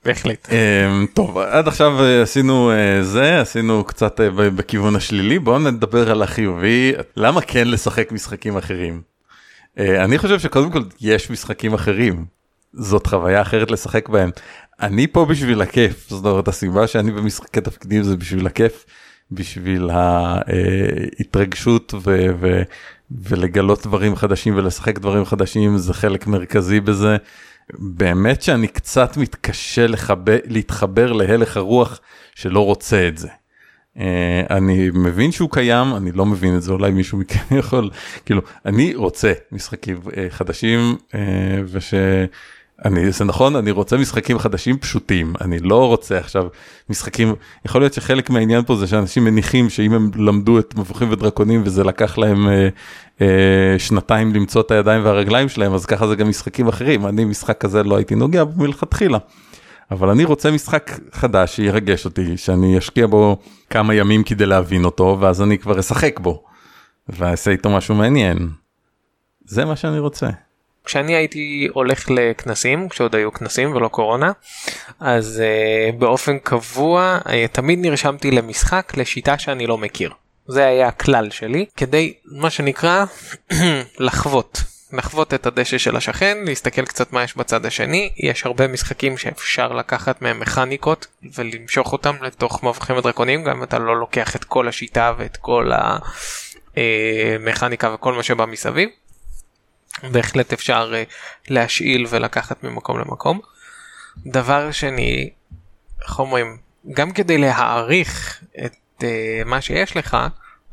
בהחלט. 0.05 0.49
אמ, 0.51 1.05
טוב 1.13 1.37
עד 1.37 1.67
עכשיו 1.67 2.03
אה, 2.03 2.21
עשינו 2.21 2.71
אה, 2.71 3.03
זה 3.03 3.41
עשינו 3.41 3.83
קצת 3.83 4.21
אה, 4.21 4.29
בכיוון 4.29 4.95
השלילי 4.95 5.39
בואו 5.39 5.59
נדבר 5.59 6.11
על 6.11 6.21
החיובי 6.21 6.93
למה 7.15 7.41
כן 7.41 7.67
לשחק 7.67 8.11
משחקים 8.11 8.57
אחרים. 8.57 9.01
אני 9.77 10.17
חושב 10.17 10.39
שקודם 10.39 10.71
כל 10.71 10.81
יש 11.01 11.29
משחקים 11.29 11.73
אחרים 11.73 12.25
זאת 12.73 13.07
חוויה 13.07 13.41
אחרת 13.41 13.71
לשחק 13.71 14.09
בהם 14.09 14.29
אני 14.81 15.07
פה 15.07 15.25
בשביל 15.25 15.61
הכיף 15.61 16.09
זאת 16.09 16.25
אומרת 16.25 16.47
הסיבה 16.47 16.87
שאני 16.87 17.11
במשחקי 17.11 17.61
תפקידים 17.61 18.03
זה 18.03 18.17
בשביל 18.17 18.47
הכיף. 18.47 18.85
בשביל 19.31 19.89
ההתרגשות 19.89 21.93
ו- 21.93 22.27
ו- 22.39 22.63
ולגלות 23.11 23.87
דברים 23.87 24.15
חדשים 24.15 24.57
ולשחק 24.57 24.99
דברים 24.99 25.25
חדשים 25.25 25.77
זה 25.77 25.93
חלק 25.93 26.27
מרכזי 26.27 26.79
בזה. 26.79 27.17
באמת 27.73 28.41
שאני 28.41 28.67
קצת 28.67 29.17
מתקשה 29.17 29.87
לחבר, 29.87 30.37
להתחבר 30.45 31.11
להלך 31.11 31.57
הרוח 31.57 31.99
שלא 32.35 32.65
רוצה 32.65 33.07
את 33.07 33.17
זה. 33.17 33.27
Uh, 33.95 33.99
אני 34.49 34.89
מבין 34.93 35.31
שהוא 35.31 35.49
קיים, 35.51 35.95
אני 35.95 36.11
לא 36.11 36.25
מבין 36.25 36.57
את 36.57 36.61
זה, 36.61 36.71
אולי 36.71 36.91
מישהו 36.91 37.17
מכם 37.17 37.55
יכול, 37.59 37.89
כאילו, 38.25 38.41
אני 38.65 38.95
רוצה 38.95 39.33
משחקים 39.51 39.99
uh, 40.05 40.09
חדשים 40.29 40.95
uh, 41.11 41.15
אני 42.85 43.11
זה 43.11 43.25
נכון 43.25 43.55
אני 43.55 43.71
רוצה 43.71 43.97
משחקים 43.97 44.39
חדשים 44.39 44.77
פשוטים 44.77 45.33
אני 45.41 45.59
לא 45.59 45.87
רוצה 45.87 46.17
עכשיו 46.17 46.47
משחקים 46.89 47.35
יכול 47.65 47.81
להיות 47.81 47.93
שחלק 47.93 48.29
מהעניין 48.29 48.63
פה 48.63 48.75
זה 48.75 48.87
שאנשים 48.87 49.23
מניחים 49.23 49.69
שאם 49.69 49.93
הם 49.93 50.11
למדו 50.15 50.59
את 50.59 50.75
מבוכים 50.75 51.11
ודרקונים 51.11 51.61
וזה 51.65 51.83
לקח 51.83 52.17
להם 52.17 52.49
אה, 52.49 52.69
אה, 53.21 53.75
שנתיים 53.77 54.33
למצוא 54.35 54.61
את 54.61 54.71
הידיים 54.71 55.05
והרגליים 55.05 55.49
שלהם 55.49 55.73
אז 55.73 55.85
ככה 55.85 56.07
זה 56.07 56.15
גם 56.15 56.29
משחקים 56.29 56.67
אחרים 56.67 57.05
אני 57.05 57.25
משחק 57.25 57.57
כזה 57.57 57.83
לא 57.83 57.95
הייתי 57.95 58.15
נוגע 58.15 58.43
מלכתחילה. 58.57 59.17
אבל 59.91 60.09
אני 60.09 60.23
רוצה 60.23 60.51
משחק 60.51 60.99
חדש 61.11 61.55
שירגש 61.55 62.05
אותי 62.05 62.37
שאני 62.37 62.77
אשקיע 62.77 63.07
בו 63.07 63.37
כמה 63.69 63.93
ימים 63.93 64.23
כדי 64.23 64.45
להבין 64.45 64.85
אותו 64.85 65.17
ואז 65.19 65.41
אני 65.41 65.57
כבר 65.57 65.79
אשחק 65.79 66.19
בו. 66.19 66.43
ואעשה 67.09 67.51
איתו 67.51 67.69
משהו 67.69 67.95
מעניין. 67.95 68.49
זה 69.45 69.65
מה 69.65 69.75
שאני 69.75 69.99
רוצה. 69.99 70.29
כשאני 70.89 71.15
הייתי 71.15 71.67
הולך 71.73 72.05
לכנסים 72.09 72.89
כשעוד 72.89 73.15
היו 73.15 73.33
כנסים 73.33 73.75
ולא 73.75 73.87
קורונה 73.87 74.31
אז 74.99 75.43
uh, 75.43 75.95
באופן 75.95 76.39
קבוע 76.39 77.19
uh, 77.25 77.29
תמיד 77.51 77.79
נרשמתי 77.79 78.31
למשחק 78.31 78.93
לשיטה 78.97 79.37
שאני 79.37 79.67
לא 79.67 79.77
מכיר. 79.77 80.11
זה 80.47 80.65
היה 80.65 80.87
הכלל 80.87 81.29
שלי 81.29 81.65
כדי 81.77 82.13
מה 82.25 82.49
שנקרא 82.49 83.05
לחוות. 83.99 84.63
לחוות 84.93 85.33
את 85.33 85.45
הדשא 85.45 85.77
של 85.77 85.95
השכן 85.95 86.37
להסתכל 86.45 86.85
קצת 86.85 87.13
מה 87.13 87.23
יש 87.23 87.37
בצד 87.37 87.65
השני. 87.65 88.09
יש 88.17 88.45
הרבה 88.45 88.67
משחקים 88.67 89.17
שאפשר 89.17 89.73
לקחת 89.73 90.21
מהם 90.21 90.39
מכניקות 90.39 91.07
ולמשוך 91.35 91.93
אותם 91.93 92.15
לתוך 92.21 92.63
מבוכים 92.63 92.97
ודרקונים 92.97 93.43
גם 93.43 93.57
אם 93.57 93.63
אתה 93.63 93.79
לא 93.79 93.99
לוקח 93.99 94.35
את 94.35 94.43
כל 94.43 94.67
השיטה 94.67 95.13
ואת 95.17 95.37
כל 95.37 95.71
המכניקה 96.75 97.93
וכל 97.93 98.13
מה 98.13 98.23
שבא 98.23 98.45
מסביב. 98.45 98.89
בהחלט 100.11 100.53
אפשר 100.53 100.93
uh, 100.93 101.13
להשאיל 101.49 102.05
ולקחת 102.09 102.63
ממקום 102.63 102.99
למקום. 102.99 103.39
דבר 104.25 104.71
שני, 104.71 105.29
איך 106.01 106.19
אומרים, 106.19 106.57
גם 106.91 107.11
כדי 107.11 107.37
להעריך 107.37 108.43
את 108.65 108.75
uh, 108.99 109.03
מה 109.45 109.61
שיש 109.61 109.97
לך, 109.97 110.17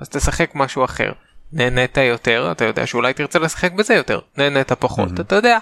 אז 0.01 0.09
תשחק 0.09 0.51
משהו 0.55 0.85
אחר. 0.85 1.13
נהנית 1.53 1.97
יותר, 1.97 2.49
אתה 2.53 2.65
יודע 2.65 2.87
שאולי 2.87 3.13
תרצה 3.13 3.39
לשחק 3.39 3.73
בזה 3.73 3.95
יותר, 3.95 4.21
נהנית 4.37 4.73
פחות, 4.73 5.09
mm-hmm. 5.09 5.21
אתה 5.21 5.37
יודע, 5.37 5.59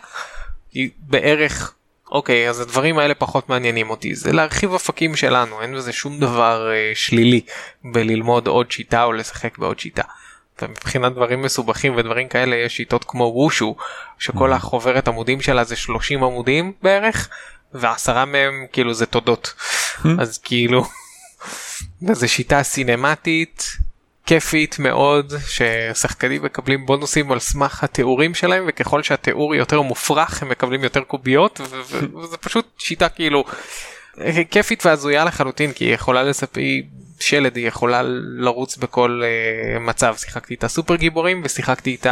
בערך, 0.99 1.75
אוקיי, 2.11 2.49
אז 2.49 2.61
הדברים 2.61 2.99
האלה 2.99 3.15
פחות 3.15 3.49
מעניינים 3.49 3.91
אותי, 3.91 4.15
זה 4.15 4.33
להרחיב 4.33 4.71
אופקים 4.71 5.17
שלנו, 5.17 5.63
אין 5.63 5.75
בזה 5.75 5.93
שום 5.93 6.21
דבר 6.21 6.71
uh, 6.71 6.99
שלילי 6.99 7.41
בללמוד 7.85 8.47
עוד 8.47 8.71
שיטה 8.71 9.05
או 9.05 9.13
לשחק 9.13 9.59
בעוד 9.59 9.79
שיטה. 9.79 10.03
ומבחינת 10.63 11.13
דברים 11.13 11.43
מסובכים 11.43 11.97
ודברים 11.97 12.29
כאלה 12.29 12.57
יש 12.57 12.77
שיטות 12.77 13.05
כמו 13.09 13.25
וושו 13.25 13.77
שכל 14.19 14.53
mm. 14.53 14.57
החוברת 14.57 15.09
עמודים 15.09 15.41
שלה 15.41 15.65
זה 15.65 15.77
30 15.77 16.25
עמודים 16.25 16.73
בערך 16.83 17.29
ועשרה 17.73 18.25
מהם 18.25 18.67
כאילו 18.73 18.95
זה 18.95 19.07
תודות 19.07 19.55
mm. 19.57 20.09
אז 20.19 20.39
כאילו 20.39 20.85
זה 22.13 22.29
שיטה 22.29 22.63
סינמטית 22.63 23.77
כיפית 24.27 24.79
מאוד 24.79 25.33
ששחקנים 25.49 26.43
מקבלים 26.43 26.87
בונוסים 26.87 27.33
על 27.33 27.39
סמך 27.39 27.85
התיאורים 27.85 28.35
שלהם 28.35 28.65
וככל 28.69 29.03
שהתיאור 29.03 29.55
יותר 29.55 29.83
מופרך 29.83 30.43
הם 30.43 30.49
מקבלים 30.49 30.85
יותר 30.85 31.01
קוביות 31.01 31.61
וזה 32.15 32.37
פשוט 32.47 32.67
שיטה 32.79 33.09
כאילו 33.09 33.45
כיפית 34.51 34.87
והזויה 34.87 35.25
לחלוטין 35.25 35.73
כי 35.73 35.85
היא 35.85 35.95
יכולה 35.95 36.23
לספר 36.23 36.61
שלד 37.21 37.57
היא 37.57 37.69
יכולה 37.69 38.03
לרוץ 38.39 38.77
בכל 38.77 39.23
uh, 39.23 39.79
מצב 39.79 40.15
שיחקתי 40.19 40.55
את 40.55 40.65
הסופר 40.65 40.97
גיבורים 40.97 41.43
ושיחקתי 41.45 41.97
את 42.01 42.07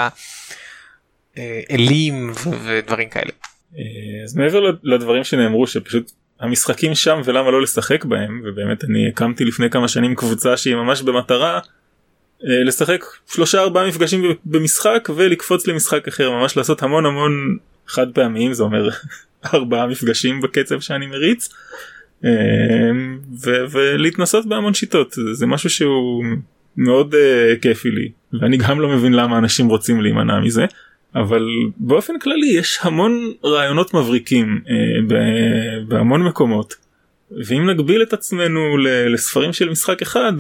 האלים 1.37 2.31
uh, 2.31 2.49
ודברים 2.63 3.09
כאלה. 3.09 3.31
אה, 3.79 4.25
אז 4.25 4.37
מעבר 4.37 4.61
לדברים 4.83 5.25
שנאמרו 5.25 5.67
שפשוט 5.67 6.13
המשחקים 6.41 6.95
שם 6.95 7.21
ולמה 7.25 7.51
לא 7.51 7.63
לשחק 7.63 8.05
בהם 8.05 8.43
ובאמת 8.45 8.85
אני 8.85 9.09
הקמתי 9.09 9.45
לפני 9.45 9.71
כמה 9.71 9.89
שנים 9.89 10.15
קבוצה 10.15 10.57
שהיא 10.57 10.75
ממש 10.75 11.03
במטרה 11.03 11.61
uh, 11.61 12.45
לשחק 12.65 13.05
שלושה 13.29 13.61
ארבעה 13.61 13.89
מפגשים 13.89 14.25
במשחק 14.45 15.09
ולקפוץ 15.17 15.67
למשחק 15.67 16.09
אחר 16.09 16.31
ממש 16.31 16.57
לעשות 16.57 16.83
המון 16.83 17.07
המון 17.07 17.57
חד 17.87 18.07
פעמיים 18.15 18.53
זה 18.53 18.63
אומר 18.63 18.89
ארבעה 19.55 19.87
מפגשים 19.87 20.41
בקצב 20.41 20.81
שאני 20.81 21.07
מריץ. 21.07 21.49
אמ, 22.25 23.19
ולהתנסות 23.71 24.47
בהמון 24.47 24.75
שיטות. 24.75 25.15
זה 25.33 25.47
משהו 25.47 25.71
שהוא 25.71 26.25
מאוד 26.77 27.15
uh, 27.15 27.59
כיפי 27.63 27.91
לי 27.91 28.09
ואני 28.41 28.57
גם 28.57 28.81
לא 28.81 28.89
מבין 28.89 29.13
למה 29.13 29.39
אנשים 29.39 29.69
רוצים 29.69 30.01
להימנע 30.01 30.41
מזה 30.41 30.65
אבל 31.15 31.49
באופן 31.77 32.19
כללי 32.19 32.47
יש 32.47 32.79
המון 32.83 33.33
רעיונות 33.45 33.95
מבריקים 33.95 34.61
uh, 34.65 34.71
בהמון 35.89 36.23
מקומות 36.23 36.75
ואם 37.47 37.71
נגביל 37.71 38.03
את 38.03 38.13
עצמנו 38.13 38.77
לספרים 39.09 39.53
של 39.53 39.71
משחק 39.71 40.03
אחד 40.03 40.33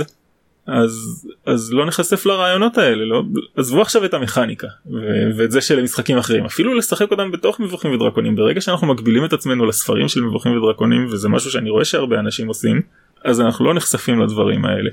אז 0.66 1.26
אז 1.46 1.72
לא 1.72 1.86
נחשף 1.86 2.26
לרעיונות 2.26 2.78
האלה 2.78 3.04
לא 3.04 3.22
עזבו 3.56 3.82
עכשיו 3.82 4.04
את 4.04 4.14
המכניקה 4.14 4.66
ו- 4.86 5.30
ואת 5.36 5.50
זה 5.50 5.60
של 5.60 5.82
משחקים 5.82 6.18
אחרים 6.18 6.44
אפילו 6.44 6.74
לשחק 6.74 7.10
אותם 7.10 7.30
בתוך 7.30 7.60
מבוכים 7.60 7.94
ודרקונים 7.94 8.36
ברגע 8.36 8.60
שאנחנו 8.60 8.86
מגבילים 8.86 9.24
את 9.24 9.32
עצמנו 9.32 9.66
לספרים 9.66 10.08
של 10.08 10.20
מבוכים 10.20 10.56
ודרקונים 10.58 11.06
וזה 11.10 11.28
משהו 11.28 11.50
שאני 11.50 11.70
רואה 11.70 11.84
שהרבה 11.84 12.18
אנשים 12.18 12.48
עושים 12.48 12.82
אז 13.24 13.40
אנחנו 13.40 13.64
לא 13.64 13.74
נחשפים 13.74 14.20
לדברים 14.20 14.64
האלה. 14.64 14.90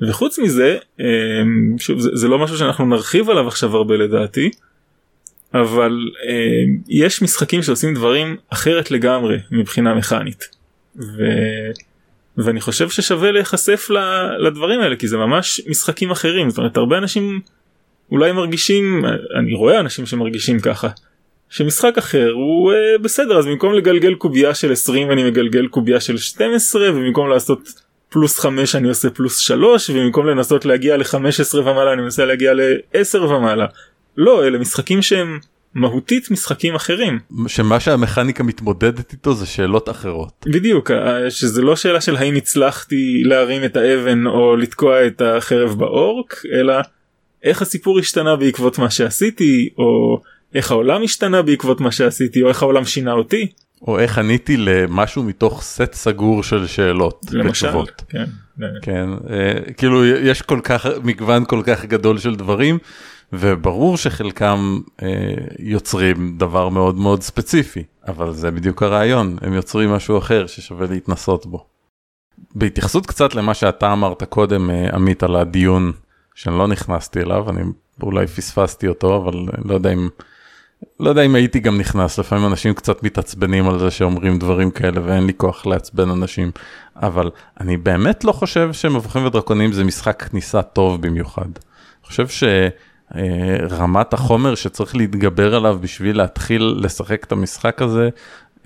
וחוץ 0.00 0.38
מזה 0.38 0.78
אמ, 1.00 1.04
שוב 1.78 2.00
זה, 2.00 2.10
זה 2.12 2.28
לא 2.28 2.38
משהו 2.38 2.56
שאנחנו 2.58 2.86
נרחיב 2.86 3.30
עליו 3.30 3.48
עכשיו 3.48 3.76
הרבה 3.76 3.96
לדעתי 3.96 4.50
אבל 5.54 5.98
אמ, 6.28 6.78
יש 6.88 7.22
משחקים 7.22 7.62
שעושים 7.62 7.94
דברים 7.94 8.36
אחרת 8.50 8.90
לגמרי 8.90 9.38
מבחינה 9.50 9.94
מכנית. 9.94 10.48
ו... 10.96 11.22
ואני 12.36 12.60
חושב 12.60 12.90
ששווה 12.90 13.32
להיחשף 13.32 13.90
לדברים 14.38 14.80
האלה 14.80 14.96
כי 14.96 15.08
זה 15.08 15.16
ממש 15.16 15.60
משחקים 15.68 16.10
אחרים. 16.10 16.50
זאת 16.50 16.58
אומרת 16.58 16.76
הרבה 16.76 16.98
אנשים 16.98 17.40
אולי 18.10 18.32
מרגישים 18.32 19.04
אני 19.38 19.54
רואה 19.54 19.80
אנשים 19.80 20.06
שמרגישים 20.06 20.60
ככה 20.60 20.88
שמשחק 21.50 21.98
אחר 21.98 22.30
הוא 22.30 22.72
אה, 22.72 22.98
בסדר 23.02 23.38
אז 23.38 23.46
במקום 23.46 23.74
לגלגל 23.74 24.14
קובייה 24.14 24.54
של 24.54 24.72
20 24.72 25.10
אני 25.10 25.24
מגלגל 25.24 25.66
קובייה 25.66 26.00
של 26.00 26.18
12 26.18 26.90
ובמקום 26.90 27.28
לעשות 27.28 27.68
פלוס 28.08 28.38
5 28.38 28.74
אני 28.74 28.88
עושה 28.88 29.10
פלוס 29.10 29.38
3 29.38 29.90
ובמקום 29.90 30.26
לנסות 30.26 30.64
להגיע 30.64 30.96
ל-15 30.96 31.54
ומעלה 31.54 31.92
אני 31.92 32.02
מנסה 32.02 32.24
להגיע 32.24 32.54
ל-10 32.54 33.18
ומעלה. 33.18 33.66
לא 34.16 34.46
אלה 34.46 34.58
משחקים 34.58 35.02
שהם 35.02 35.38
מהותית 35.74 36.30
משחקים 36.30 36.74
אחרים. 36.74 37.18
שמה 37.46 37.80
שהמכניקה 37.80 38.42
מתמודדת 38.42 39.12
איתו 39.12 39.34
זה 39.34 39.46
שאלות 39.46 39.88
אחרות. 39.88 40.46
בדיוק, 40.46 40.90
אה, 40.90 41.30
שזה 41.30 41.62
לא 41.62 41.76
שאלה 41.76 42.00
של 42.00 42.16
האם 42.16 42.34
הצלחתי 42.34 43.22
להרים 43.24 43.64
את 43.64 43.76
האבן 43.76 44.26
או 44.26 44.56
לתקוע 44.56 45.06
את 45.06 45.22
החרב 45.24 45.78
באורק, 45.78 46.42
אלא 46.52 46.74
איך 47.42 47.62
הסיפור 47.62 47.98
השתנה 47.98 48.36
בעקבות 48.36 48.78
מה 48.78 48.90
שעשיתי, 48.90 49.68
או 49.78 50.20
איך 50.54 50.70
העולם 50.70 51.02
השתנה 51.02 51.42
בעקבות 51.42 51.80
מה 51.80 51.92
שעשיתי, 51.92 52.42
או 52.42 52.48
איך 52.48 52.62
העולם 52.62 52.84
שינה 52.84 53.12
אותי. 53.12 53.46
או 53.86 53.98
איך 53.98 54.18
עניתי 54.18 54.56
למשהו 54.56 55.22
מתוך 55.22 55.62
סט 55.62 55.92
סגור 55.92 56.42
של 56.42 56.66
שאלות 56.66 57.26
למשל, 57.32 57.66
ותשובות. 57.66 58.02
כן. 58.08 58.24
כן, 58.82 59.08
אה, 59.30 59.72
כאילו 59.76 60.06
יש 60.06 60.42
כל 60.42 60.60
כך 60.62 60.86
מגוון 61.04 61.44
כל 61.44 61.62
כך 61.66 61.84
גדול 61.84 62.18
של 62.18 62.34
דברים 62.34 62.78
וברור 63.32 63.96
שחלקם 63.96 64.80
אה, 65.02 65.08
יוצרים 65.58 66.34
דבר 66.38 66.68
מאוד 66.68 66.94
מאוד 66.94 67.22
ספציפי, 67.22 67.82
אבל 68.08 68.32
זה 68.32 68.50
בדיוק 68.50 68.82
הרעיון, 68.82 69.36
הם 69.40 69.52
יוצרים 69.52 69.90
משהו 69.90 70.18
אחר 70.18 70.46
ששווה 70.46 70.86
להתנסות 70.86 71.46
בו. 71.46 71.64
בהתייחסות 72.54 73.06
קצת 73.06 73.34
למה 73.34 73.54
שאתה 73.54 73.92
אמרת 73.92 74.22
קודם, 74.22 74.70
אה, 74.70 74.88
עמית, 74.94 75.22
על 75.22 75.36
הדיון 75.36 75.92
שאני 76.34 76.58
לא 76.58 76.68
נכנסתי 76.68 77.20
אליו, 77.20 77.50
אני 77.50 77.62
אולי 78.02 78.26
פספסתי 78.26 78.88
אותו, 78.88 79.16
אבל 79.16 79.34
לא 79.64 79.74
יודע 79.74 79.92
אם, 79.92 80.08
לא 81.00 81.08
יודע 81.08 81.22
אם 81.22 81.34
הייתי 81.34 81.60
גם 81.60 81.78
נכנס, 81.78 82.18
לפעמים 82.18 82.46
אנשים 82.46 82.74
קצת 82.74 83.02
מתעצבנים 83.02 83.68
על 83.68 83.78
זה 83.78 83.90
שאומרים 83.90 84.38
דברים 84.38 84.70
כאלה 84.70 85.00
ואין 85.04 85.26
לי 85.26 85.32
כוח 85.36 85.66
לעצבן 85.66 86.10
אנשים, 86.10 86.50
אבל 86.96 87.30
אני 87.60 87.76
באמת 87.76 88.24
לא 88.24 88.32
חושב 88.32 88.72
שמבוכים 88.72 89.26
ודרקונים 89.26 89.72
זה 89.72 89.84
משחק 89.84 90.22
כניסה 90.22 90.62
טוב 90.62 91.02
במיוחד. 91.02 91.42
אני 91.42 92.06
חושב 92.06 92.28
ש... 92.28 92.44
אה, 93.16 93.56
רמת 93.70 94.14
החומר 94.14 94.54
שצריך 94.54 94.96
להתגבר 94.96 95.54
עליו 95.54 95.78
בשביל 95.80 96.16
להתחיל 96.16 96.74
לשחק 96.78 97.24
את 97.24 97.32
המשחק 97.32 97.82
הזה 97.82 98.08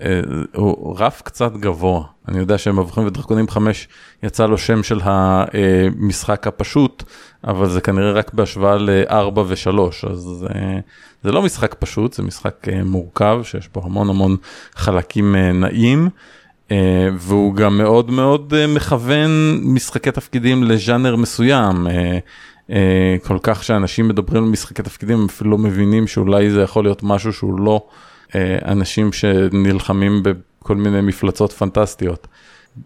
אה, 0.01 0.19
הוא 0.55 0.95
רף 0.99 1.21
קצת 1.21 1.53
גבוה. 1.53 2.03
אני 2.27 2.37
יודע 2.37 2.57
שמבוכים 2.57 3.05
ודרקונים 3.05 3.47
5 3.47 3.87
יצא 4.23 4.45
לו 4.45 4.57
שם 4.57 4.83
של 4.83 4.99
המשחק 5.03 6.47
הפשוט, 6.47 7.03
אבל 7.43 7.69
זה 7.69 7.81
כנראה 7.81 8.11
רק 8.11 8.33
בהשוואה 8.33 8.77
ל-4 8.77 9.39
ו-3, 9.39 10.09
אז 10.09 10.45
אה, 10.55 10.79
זה 11.23 11.31
לא 11.31 11.41
משחק 11.41 11.75
פשוט, 11.79 12.13
זה 12.13 12.23
משחק 12.23 12.67
מורכב 12.85 13.39
שיש 13.43 13.69
בו 13.73 13.81
המון 13.83 14.09
המון 14.09 14.37
חלקים 14.75 15.35
נעים. 15.35 16.09
והוא 17.17 17.55
גם 17.55 17.77
מאוד 17.77 18.11
מאוד 18.11 18.53
מכוון 18.67 19.59
משחקי 19.63 20.11
תפקידים 20.11 20.63
לז'אנר 20.63 21.15
מסוים. 21.15 21.87
אה, 21.87 22.19
כל 23.23 23.37
כך 23.43 23.63
שאנשים 23.63 24.07
מדברים 24.07 24.43
על 24.43 24.49
משחקי 24.49 24.83
תפקידים, 24.83 25.19
הם 25.19 25.25
אפילו 25.25 25.49
לא 25.51 25.57
מבינים 25.57 26.07
שאולי 26.07 26.49
זה 26.51 26.61
יכול 26.61 26.83
להיות 26.83 27.03
משהו 27.03 27.33
שהוא 27.33 27.59
לא 27.59 27.85
אה, 28.35 28.57
אנשים 28.65 29.13
שנלחמים 29.13 30.23
בכל 30.23 30.75
מיני 30.75 31.01
מפלצות 31.01 31.51
פנטסטיות. 31.51 32.27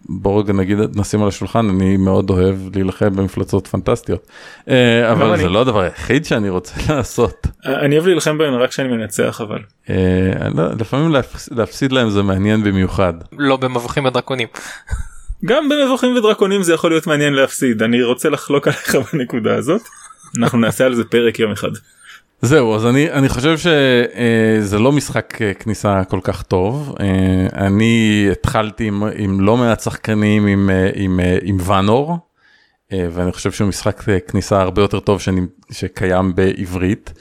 בוא 0.09 0.41
רגע 0.43 0.53
נגיד 0.53 0.77
נשים 0.95 1.21
על 1.21 1.27
השולחן 1.27 1.69
אני 1.69 1.97
מאוד 1.97 2.29
אוהב 2.29 2.55
להילחם 2.75 3.15
במפלצות 3.15 3.67
פנטסטיות 3.67 4.27
אה, 4.69 5.11
אבל 5.11 5.37
זה 5.37 5.49
לא 5.49 5.61
הדבר 5.61 5.79
היחיד 5.79 6.25
שאני 6.25 6.49
רוצה 6.49 6.73
לעשות. 6.95 7.47
אני 7.65 7.95
אוהב 7.95 8.07
להילחם 8.07 8.37
בהם 8.37 8.53
רק 8.53 8.69
כשאני 8.69 8.87
מנצח 8.97 9.41
אבל. 9.41 9.59
אה, 9.89 9.95
לא, 10.55 10.73
לפעמים 10.79 11.11
להפס- 11.15 11.49
להפסיד 11.51 11.91
להם 11.91 12.09
זה 12.09 12.23
מעניין 12.23 12.63
במיוחד. 12.63 13.13
לא 13.37 13.57
במבוכים 13.57 14.05
הדרקונים. 14.05 14.47
גם 15.45 15.69
במבוכים 15.69 16.15
ודרקונים 16.15 16.63
זה 16.63 16.73
יכול 16.73 16.91
להיות 16.91 17.07
מעניין 17.07 17.33
להפסיד 17.33 17.83
אני 17.83 18.03
רוצה 18.03 18.29
לחלוק 18.29 18.67
עליך 18.67 18.95
בנקודה 19.13 19.55
הזאת. 19.55 19.81
אנחנו 20.37 20.59
נעשה 20.59 20.85
על 20.85 20.95
זה 20.95 21.03
פרק 21.03 21.39
יום 21.39 21.51
אחד. 21.51 21.69
זהו 22.41 22.75
אז 22.75 22.85
אני 22.85 23.11
אני 23.11 23.29
חושב 23.29 23.57
שזה 23.57 24.79
לא 24.79 24.91
משחק 24.91 25.41
אה, 25.41 25.53
כניסה 25.53 26.03
כל 26.03 26.19
כך 26.23 26.43
טוב 26.43 26.95
אה, 26.99 27.65
אני 27.67 28.27
התחלתי 28.31 28.87
עם, 28.87 29.03
עם 29.15 29.41
לא 29.41 29.57
מעט 29.57 29.79
שחקנים 29.79 30.47
עם 30.47 30.69
אה, 30.69 30.89
עם 30.95 31.19
אה, 31.19 31.37
עם 31.41 31.57
ואנור 31.65 32.17
אה, 32.93 33.07
ואני 33.11 33.31
חושב 33.31 33.51
שהוא 33.51 33.67
משחק 33.67 34.09
אה, 34.09 34.19
כניסה 34.19 34.61
הרבה 34.61 34.81
יותר 34.81 34.99
טוב 34.99 35.21
שאני, 35.21 35.41
שקיים 35.71 36.35
בעברית. 36.35 37.13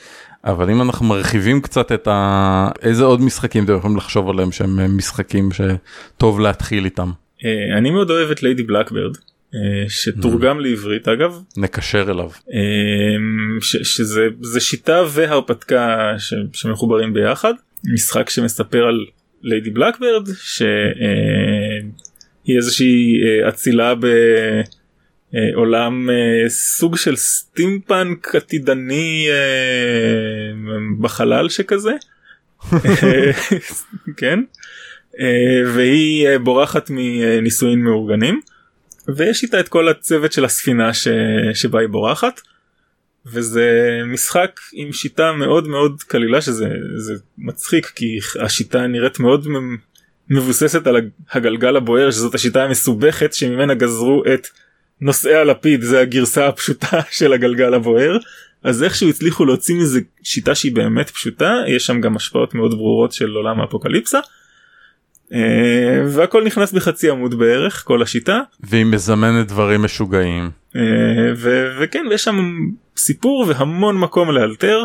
אבל 0.44 0.70
אם 0.70 0.82
אנחנו 0.82 1.06
מרחיבים 1.06 1.60
קצת 1.60 1.92
את 1.92 2.08
ה... 2.08 2.68
איזה 2.82 3.04
עוד 3.04 3.20
משחקים 3.20 3.64
אתם 3.64 3.76
יכולים 3.76 3.96
לחשוב 3.96 4.30
עליהם 4.30 4.52
שהם 4.52 4.80
אה, 4.80 4.88
משחקים 4.88 5.48
שטוב 5.52 6.40
להתחיל 6.40 6.84
איתם. 6.84 7.10
אה, 7.44 7.78
אני 7.78 7.90
מאוד 7.90 8.10
אוהב 8.10 8.30
את 8.30 8.42
ליידי 8.42 8.62
בלקברד 8.62 9.16
שתורגם 9.88 10.60
לעברית 10.60 11.08
אגב. 11.08 11.42
נקשר 11.56 12.10
אליו. 12.10 12.30
אמ, 12.52 13.58
ש, 13.60 13.76
שזה 13.76 14.28
זה 14.40 14.60
שיטה 14.60 15.02
והרפתקה 15.08 16.14
ש, 16.18 16.34
שמחוברים 16.52 17.14
ביחד. 17.14 17.54
משחק 17.84 18.30
שמספר 18.30 18.86
על 18.86 19.06
ליידי 19.42 19.70
בלקברד 19.70 20.28
שהיא 20.42 21.86
איזושהי 22.56 23.20
אה, 23.24 23.48
אצילה 23.48 23.94
בעולם 23.94 26.10
אה, 26.10 26.48
סוג 26.48 26.96
של 26.96 27.16
סטימפאנק 27.16 28.34
עתידני 28.34 29.26
אה, 29.28 29.34
בחלל 31.00 31.48
שכזה. 31.48 31.92
כן. 34.16 34.38
אה, 34.38 34.44
והיא 35.74 36.28
אה, 36.28 36.38
בורחת 36.38 36.90
מנישואין 36.90 37.80
מאורגנים. 37.80 38.40
ויש 39.16 39.42
איתה 39.42 39.60
את 39.60 39.68
כל 39.68 39.88
הצוות 39.88 40.32
של 40.32 40.44
הספינה 40.44 40.94
ש... 40.94 41.08
שבה 41.54 41.80
היא 41.80 41.88
בורחת. 41.88 42.40
וזה 43.26 44.00
משחק 44.06 44.60
עם 44.72 44.92
שיטה 44.92 45.32
מאוד 45.32 45.68
מאוד 45.68 46.02
קלילה 46.02 46.40
שזה 46.40 46.68
זה 46.96 47.14
מצחיק 47.38 47.86
כי 47.86 48.18
השיטה 48.40 48.86
נראית 48.86 49.20
מאוד 49.20 49.46
מבוססת 50.30 50.86
על 50.86 50.96
הגלגל 51.32 51.76
הבוער 51.76 52.10
שזאת 52.10 52.34
השיטה 52.34 52.64
המסובכת 52.64 53.34
שממנה 53.34 53.74
גזרו 53.74 54.22
את 54.34 54.48
נושאי 55.00 55.34
הלפיד 55.34 55.82
זה 55.82 56.00
הגרסה 56.00 56.48
הפשוטה 56.48 57.00
של 57.18 57.32
הגלגל 57.32 57.74
הבוער 57.74 58.18
אז 58.62 58.82
איכשהו 58.82 59.08
הצליחו 59.08 59.44
להוציא 59.44 59.74
מזה 59.74 60.00
שיטה 60.22 60.54
שהיא 60.54 60.74
באמת 60.74 61.10
פשוטה 61.10 61.54
יש 61.68 61.86
שם 61.86 62.00
גם 62.00 62.16
השפעות 62.16 62.54
מאוד 62.54 62.70
ברורות 62.70 63.12
של 63.12 63.30
עולם 63.30 63.60
האפוקליפסה. 63.60 64.20
אה, 65.34 66.02
והכל 66.06 66.44
נכנס 66.44 66.72
בחצי 66.72 67.10
עמוד 67.10 67.38
בערך 67.38 67.82
כל 67.86 68.02
השיטה 68.02 68.40
והיא 68.60 68.84
מזמנת 68.84 69.48
דברים 69.48 69.82
משוגעים. 69.82 70.50
אה, 70.76 70.82
וכן 71.80 72.06
ויש 72.10 72.24
שם 72.24 72.36
סיפור 72.96 73.44
והמון 73.48 73.98
מקום 73.98 74.30
לאלתר 74.30 74.84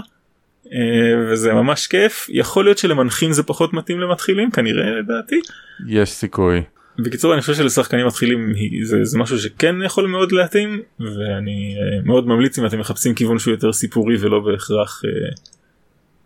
אה, 0.73 1.27
וזה 1.27 1.53
ממש 1.53 1.87
כיף 1.87 2.27
יכול 2.29 2.65
להיות 2.65 2.77
שלמנחים 2.77 3.31
זה 3.31 3.43
פחות 3.43 3.73
מתאים 3.73 3.99
למתחילים 3.99 4.51
כנראה 4.51 4.91
לדעתי. 4.91 5.39
יש 5.87 6.09
סיכוי. 6.11 6.61
בקיצור 6.99 7.33
אני 7.33 7.41
חושב 7.41 7.53
שלשחקנים 7.53 8.07
מתחילים 8.07 8.53
זה, 8.83 9.03
זה 9.03 9.17
משהו 9.17 9.39
שכן 9.39 9.75
יכול 9.85 10.07
מאוד 10.07 10.31
להתאים 10.31 10.81
ואני 10.99 11.75
מאוד 12.03 12.27
ממליץ 12.27 12.59
אם 12.59 12.65
אתם 12.65 12.79
מחפשים 12.79 13.13
כיוון 13.15 13.39
שהוא 13.39 13.51
יותר 13.51 13.73
סיפורי 13.73 14.15
ולא 14.19 14.39
בהכרח 14.39 15.01
אה, 15.05 15.11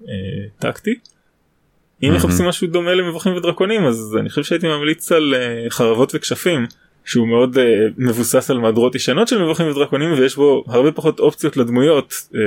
אה, 0.07 0.47
טקטי. 0.59 0.99
אם. 2.03 2.13
מחפשים 2.15 2.45
משהו 2.45 2.67
דומה 2.67 2.93
למבוכים 2.93 3.33
ודרקונים 3.33 3.85
אז 3.85 4.17
אני 4.19 4.29
חושב 4.29 4.43
שהייתי 4.43 4.67
ממליץ 4.67 5.11
על 5.11 5.35
אה, 5.35 5.69
חרבות 5.69 6.11
וכשפים 6.15 6.65
שהוא 7.05 7.27
מאוד 7.27 7.57
אה, 7.57 7.85
מבוסס 7.97 8.51
על 8.51 8.57
מהדורות 8.57 8.95
ישנות 8.95 9.27
של 9.27 9.43
מבוכים 9.43 9.67
ודרקונים 9.67 10.13
ויש 10.13 10.35
בו 10.35 10.63
הרבה 10.67 10.91
פחות 10.91 11.19
אופציות 11.19 11.57
לדמויות 11.57 12.13
אה, 12.35 12.39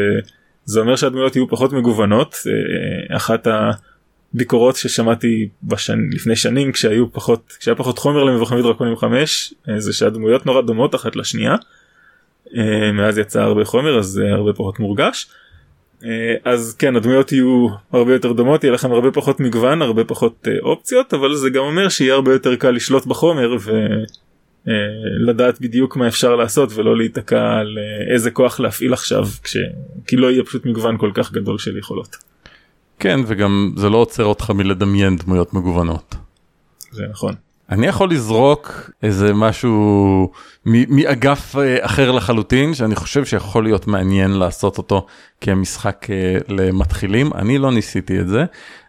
זה 0.65 0.81
אומר 0.81 0.97
שהדמויות 0.97 1.37
יהיו 1.37 1.49
פחות 1.49 1.73
מגוונות 1.73 2.35
אה, 2.47 3.17
אחת 3.17 3.47
הביקורות 4.35 4.77
ששמעתי 4.77 5.49
בשנ... 5.63 5.99
לפני 6.13 6.37
שנים 6.37 6.73
כשהיו 6.73 7.13
פחות 7.13 7.57
כשהיה 7.61 7.75
פחות 7.75 7.99
חומר 7.99 8.25
למבוכים 8.25 8.59
ודרקונים 8.59 8.97
5 8.97 9.55
אה, 9.69 9.81
זה 9.81 9.93
שהדמויות 9.93 10.47
נורא 10.47 10.63
דומות 10.63 10.95
אחת 10.95 11.17
לשנייה. 11.17 11.57
אה, 12.57 12.93
מאז 12.93 13.19
יצא 13.19 13.41
הרבה 13.43 13.65
חומר 13.65 13.99
אז 13.99 14.07
זה 14.07 14.33
הרבה 14.33 14.53
פחות 14.53 14.81
מורגש. 14.81 15.27
אה, 16.05 16.53
אז 16.53 16.77
כן 16.79 16.97
הדמויות 16.97 17.33
יהיו 17.33 17.69
הרבה 17.93 18.13
יותר 18.13 18.33
דומות 18.33 18.65
יהיה 18.65 18.75
לכם 18.75 18.93
הרבה 18.93 19.11
פחות 19.11 19.41
מגוון 19.41 19.83
הרבה 19.83 20.05
פחות 20.05 20.49
אה, 20.49 20.59
אופציות 20.63 21.15
אבל 21.15 21.35
זה 21.35 21.51
גם 21.51 21.63
אומר 21.63 21.89
שיהיה 21.89 22.15
הרבה 22.15 22.33
יותר 22.33 22.57
קל 22.57 22.71
לשלוט 22.71 23.07
בחומר 23.07 23.57
ולדעת 24.67 25.61
בדיוק 25.61 25.97
מה 25.97 26.09
אפשר 26.09 26.37
לעשות 26.37 26.71
ולא 26.75 26.97
להיתקע 26.97 27.59
על 27.61 27.79
אה, 27.79 28.15
איזה 28.15 28.31
כוח 28.31 28.61
להפעיל 28.61 28.93
עכשיו 28.93 29.27
כש... 29.43 29.57
כי 30.07 30.17
לא 30.17 30.31
יהיה 30.31 30.45
פשוט 30.45 30.67
מגוון 30.67 30.99
כל 30.99 31.11
כך 31.15 31.33
גדול 31.33 31.59
של 31.59 31.79
יכולות. 31.79 32.17
כן 32.99 33.21
וגם 33.27 33.73
זה 33.77 33.89
לא 33.89 33.97
עוצר 33.97 34.25
אותך 34.25 34.51
מלדמיין 34.51 35.17
דמויות 35.17 35.55
מגוונות. 35.55 36.15
זה 36.91 37.05
נכון. 37.11 37.35
אני 37.73 37.87
יכול 37.87 38.11
לזרוק 38.11 38.91
איזה 39.03 39.35
משהו 39.35 40.31
מאגף 40.67 41.57
אה, 41.57 41.77
אחר 41.81 42.11
לחלוטין 42.11 42.75
שאני 42.75 42.97
חושב 42.97 43.25
שיכול 43.25 43.65
להיות 43.65 43.87
מעניין 43.87 44.31
לעשות 44.31 44.79
אותו 44.79 45.07
כמשחק 45.41 46.07
אה, 46.11 46.39
למתחילים. 46.49 47.31
אני 47.35 47.59
לא 47.59 47.73
ניסיתי 47.73 48.21
את 48.21 48.29
זה. 48.29 48.45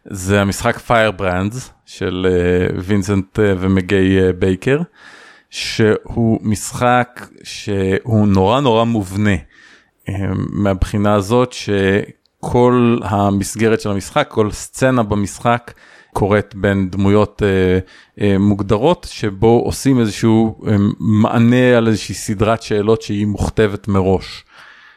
זה 0.05 0.41
המשחק 0.41 0.79
Firebrand's 0.87 1.69
של 1.85 2.27
וינסנט 2.77 3.39
אה, 3.39 3.53
ומגי 3.59 4.19
בייקר 4.39 4.81
שהוא 5.49 6.39
משחק 6.41 7.27
שהוא 7.43 8.27
נורא 8.27 8.59
נורא 8.59 8.83
מובנה 8.83 9.35
מהבחינה 10.49 11.13
הזאת 11.13 11.53
שכל 11.53 12.97
המסגרת 13.03 13.81
של 13.81 13.91
המשחק 13.91 14.27
כל 14.29 14.51
סצנה 14.51 15.03
במשחק 15.03 15.71
קורית 16.13 16.55
בין 16.55 16.89
דמויות 16.89 17.41
אה, 17.43 17.79
אה, 18.21 18.37
מוגדרות 18.37 19.07
שבו 19.11 19.61
עושים 19.65 19.99
איזשהו 19.99 20.61
אה, 20.67 20.75
מענה 20.99 21.77
על 21.77 21.87
איזושהי 21.87 22.15
סדרת 22.15 22.61
שאלות 22.61 23.01
שהיא 23.01 23.27
מוכתבת 23.27 23.87
מראש. 23.87 24.45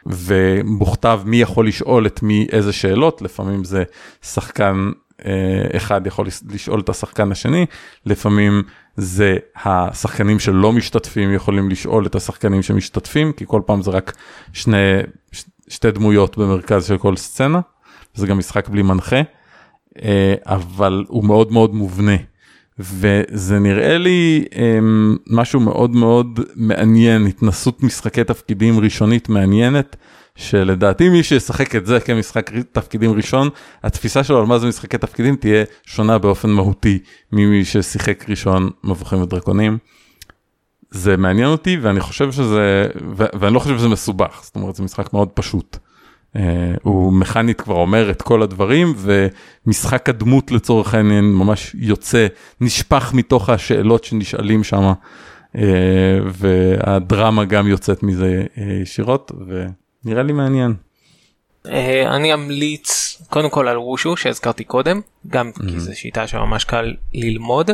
ומוכתב 0.09 1.21
מי 1.25 1.37
יכול 1.37 1.67
לשאול 1.67 2.05
את 2.05 2.23
מי 2.23 2.47
איזה 2.51 2.73
שאלות 2.73 3.21
לפעמים 3.21 3.63
זה 3.63 3.83
שחקן 4.21 4.91
אה, 5.25 5.77
אחד 5.77 6.07
יכול 6.07 6.27
לשאול 6.49 6.79
את 6.79 6.89
השחקן 6.89 7.31
השני 7.31 7.65
לפעמים 8.05 8.63
זה 8.97 9.37
השחקנים 9.65 10.39
שלא 10.39 10.73
משתתפים 10.73 11.33
יכולים 11.33 11.69
לשאול 11.69 12.05
את 12.05 12.15
השחקנים 12.15 12.61
שמשתתפים 12.61 13.31
כי 13.31 13.45
כל 13.47 13.61
פעם 13.65 13.81
זה 13.81 13.91
רק 13.91 14.13
שני 14.53 14.77
ש- 15.31 15.45
שתי 15.67 15.91
דמויות 15.91 16.37
במרכז 16.37 16.87
של 16.87 16.97
כל 16.97 17.15
סצנה 17.15 17.59
זה 18.13 18.27
גם 18.27 18.37
משחק 18.37 18.69
בלי 18.69 18.81
מנחה 18.81 19.21
אבל 20.45 21.05
הוא 21.07 21.23
מאוד 21.23 21.51
מאוד 21.51 21.75
מובנה. 21.75 22.15
וזה 22.79 23.59
נראה 23.59 23.97
לי 23.97 24.45
אמ, 24.55 25.17
משהו 25.27 25.59
מאוד 25.59 25.95
מאוד 25.95 26.39
מעניין, 26.55 27.25
התנסות 27.25 27.83
משחקי 27.83 28.23
תפקידים 28.23 28.79
ראשונית 28.79 29.29
מעניינת, 29.29 29.95
שלדעתי 30.35 31.09
מי 31.09 31.23
שישחק 31.23 31.75
את 31.75 31.85
זה 31.85 31.99
כמשחק 31.99 32.51
תפקידים 32.71 33.11
ראשון, 33.11 33.49
התפיסה 33.83 34.23
שלו 34.23 34.39
על 34.39 34.45
מה 34.45 34.59
זה 34.59 34.67
משחקי 34.67 34.97
תפקידים 34.97 35.35
תהיה 35.35 35.63
שונה 35.85 36.17
באופן 36.17 36.49
מהותי 36.49 36.99
ממי 37.31 37.65
ששיחק 37.65 38.29
ראשון 38.29 38.69
מבוכים 38.83 39.21
ודרקונים. 39.21 39.77
זה 40.91 41.17
מעניין 41.17 41.47
אותי 41.47 41.77
ואני 41.81 41.99
חושב 41.99 42.31
שזה, 42.31 42.87
ו- 43.17 43.39
ואני 43.39 43.53
לא 43.53 43.59
חושב 43.59 43.77
שזה 43.77 43.87
מסובך, 43.87 44.39
זאת 44.43 44.55
אומרת 44.55 44.75
זה 44.75 44.83
משחק 44.83 45.13
מאוד 45.13 45.29
פשוט. 45.29 45.77
Uh, 46.35 46.39
הוא 46.83 47.13
מכנית 47.13 47.61
כבר 47.61 47.75
אומר 47.75 48.09
את 48.09 48.21
כל 48.21 48.41
הדברים 48.41 48.93
ומשחק 48.97 50.09
הדמות 50.09 50.51
לצורך 50.51 50.93
העניין 50.93 51.25
ממש 51.25 51.75
יוצא 51.79 52.27
נשפך 52.61 53.11
מתוך 53.13 53.49
השאלות 53.49 54.03
שנשאלים 54.03 54.63
שם 54.63 54.93
uh, 55.55 55.59
והדרמה 56.25 57.45
גם 57.45 57.67
יוצאת 57.67 58.03
מזה 58.03 58.43
uh, 58.55 58.59
ישירות 58.81 59.31
ונראה 59.47 60.23
לי 60.23 60.33
מעניין. 60.33 60.73
אה, 61.69 62.15
אני 62.15 62.33
אמליץ 62.33 63.21
קודם 63.29 63.49
כל 63.49 63.67
על 63.67 63.77
וושו 63.77 64.17
שהזכרתי 64.17 64.63
קודם 64.63 65.01
גם 65.27 65.51
כי 65.51 65.79
זו 65.79 65.95
שיטה 65.95 66.27
שממש 66.27 66.63
קל 66.63 66.93
ללמוד 67.13 67.71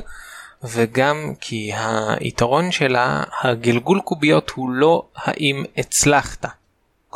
וגם 0.64 1.34
כי 1.41 1.72
היתרון 2.20 2.72
שלה 2.72 3.24
הגלגול 3.41 3.99
קוביות 3.99 4.51
הוא 4.56 4.70
לא 4.70 5.08
האם 5.16 5.64
הצלחת. 5.78 6.45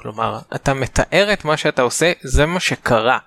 כלומר 0.02 0.40
אתה 0.56 0.74
מתאר 0.74 1.30
את 1.34 1.46
מה 1.46 1.58
שאתה 1.58 1.82
עושה 1.82 2.12
זה 2.22 2.46
מה 2.46 2.60
שקרה. 2.60 3.18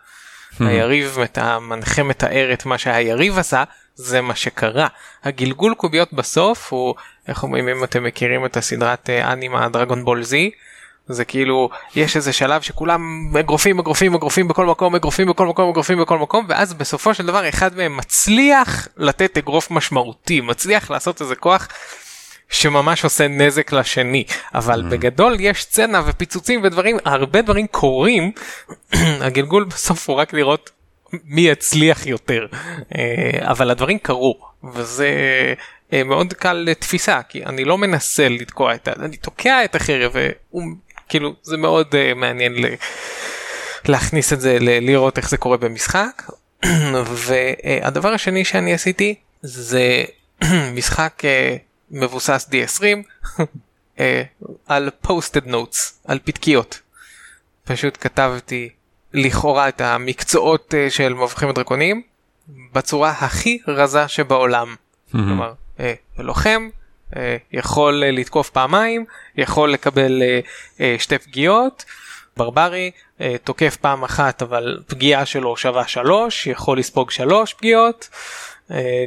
היריב 0.60 1.18
מת- 1.22 1.38
המנחה 1.38 2.02
מתאר 2.02 2.50
את 2.52 2.66
מה 2.66 2.78
שהיריב 2.78 3.38
עשה 3.38 3.64
זה 3.94 4.20
מה 4.20 4.34
שקרה. 4.34 4.86
הגלגול 5.24 5.74
קוביות 5.74 6.12
בסוף 6.12 6.72
הוא 6.72 6.94
איך 7.28 7.42
אומרים 7.42 7.68
אם 7.68 7.84
אתם 7.84 8.04
מכירים 8.04 8.46
את 8.46 8.56
הסדרת 8.56 9.10
אה, 9.10 9.32
אנימה 9.32 9.68
דרגון 9.68 10.04
בול 10.04 10.22
זי. 10.22 10.50
זה 11.08 11.24
כאילו 11.24 11.70
יש 11.94 12.16
איזה 12.16 12.32
שלב 12.32 12.62
שכולם 12.62 13.00
אגרופים 13.40 13.78
אגרופים 13.78 14.14
אגרופים 14.14 14.48
בכל 14.48 14.66
מקום 14.66 14.94
אגרופים 14.94 15.28
בכל 15.28 15.46
מקום 15.46 15.68
אגרופים 15.70 16.00
בכל 16.00 16.18
מקום 16.18 16.46
ואז 16.48 16.74
בסופו 16.74 17.14
של 17.14 17.26
דבר 17.26 17.48
אחד 17.48 17.76
מהם 17.76 17.96
מצליח 17.96 18.88
לתת 18.96 19.38
אגרוף 19.38 19.70
משמעותי 19.70 20.40
מצליח 20.40 20.90
לעשות 20.90 21.20
איזה 21.20 21.36
כוח 21.36 21.68
שממש 22.50 23.04
עושה 23.04 23.28
נזק 23.28 23.72
לשני. 23.72 24.24
אבל 24.54 24.82
בגדול 24.90 25.36
יש 25.40 25.62
סצנה 25.62 26.02
ופיצוצים 26.06 26.60
ודברים 26.62 26.96
הרבה 27.04 27.42
דברים 27.42 27.66
קורים. 27.66 28.32
הגלגול 29.26 29.64
בסוף 29.64 30.08
הוא 30.08 30.16
רק 30.16 30.32
לראות 30.32 30.70
מי 31.24 31.40
יצליח 31.40 32.06
יותר. 32.06 32.46
אה, 32.98 33.30
אבל 33.42 33.70
הדברים 33.70 33.98
קרו 33.98 34.40
וזה 34.74 35.08
אה, 35.92 36.04
מאוד 36.04 36.32
קל 36.32 36.52
לתפיסה 36.52 37.20
כי 37.28 37.44
אני 37.44 37.64
לא 37.64 37.78
מנסה 37.78 38.28
לתקוע 38.28 38.74
את 38.74 38.88
ה... 38.88 38.92
אני 39.04 39.16
תוקע 39.16 39.64
את 39.64 39.74
החרב 39.74 40.12
והוא 40.14 40.62
כאילו 41.08 41.34
זה 41.42 41.56
מאוד 41.56 41.94
אה, 41.94 42.14
מעניין 42.14 42.54
ל... 42.54 42.66
להכניס 43.84 44.32
את 44.32 44.40
זה 44.40 44.58
ל- 44.60 44.86
לראות 44.86 45.18
איך 45.18 45.28
זה 45.30 45.36
קורה 45.36 45.56
במשחק. 45.56 46.22
והדבר 47.26 48.08
השני 48.08 48.44
שאני 48.44 48.74
עשיתי 48.74 49.14
זה 49.42 50.04
משחק 50.76 51.22
מבוסס 51.90 52.50
D20 52.50 52.84
אה, 54.00 54.22
על 54.66 54.90
posted 55.06 55.46
notes 55.46 55.78
על 56.04 56.18
פתקיות. 56.24 56.80
פשוט 57.64 57.98
כתבתי 58.00 58.68
לכאורה 59.14 59.68
את 59.68 59.80
המקצועות 59.80 60.74
אה, 60.74 60.90
של 60.90 61.14
מבחים 61.14 61.52
דרקונים 61.52 62.02
בצורה 62.72 63.10
הכי 63.10 63.58
רזה 63.68 64.08
שבעולם. 64.08 64.74
כלומר 65.12 65.52
אה, 65.80 65.94
לוחם 66.18 66.68
יכול 67.52 67.94
לתקוף 67.94 68.50
פעמיים 68.50 69.04
יכול 69.36 69.72
לקבל 69.72 70.22
שתי 70.98 71.18
פגיעות 71.18 71.84
ברברי 72.36 72.90
תוקף 73.44 73.76
פעם 73.76 74.04
אחת 74.04 74.42
אבל 74.42 74.82
פגיעה 74.86 75.26
שלו 75.26 75.56
שווה 75.56 75.88
שלוש 75.88 76.46
יכול 76.46 76.78
לספוג 76.78 77.10
שלוש 77.10 77.54
פגיעות 77.54 78.08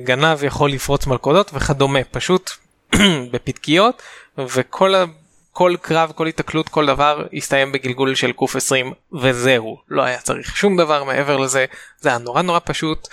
גנב 0.04 0.44
יכול 0.44 0.72
לפרוץ 0.72 1.08
מלכודות 1.08 1.52
וכדומה 1.54 2.00
פשוט 2.12 2.52
בפתקיות 3.32 4.02
וכל 4.38 4.96
ה... 4.96 5.06
כל 5.52 5.76
קרב 5.82 6.12
כל 6.16 6.28
התקלות 6.28 6.70
כל 6.70 6.86
דבר 6.86 7.26
הסתיים 7.34 7.72
בגלגול 7.72 8.16
של 8.16 8.32
קוף 8.32 8.56
20 8.56 8.94
וזהו 9.22 9.78
לא 9.90 10.04
היה 10.04 10.18
צריך 10.18 10.58
שום 10.58 10.78
דבר 10.78 11.04
מעבר 11.04 11.38
לזה 11.38 11.66
זה 12.00 12.10
היה 12.10 12.18
נורא 12.18 12.42
נורא 12.42 12.60
פשוט 12.66 13.08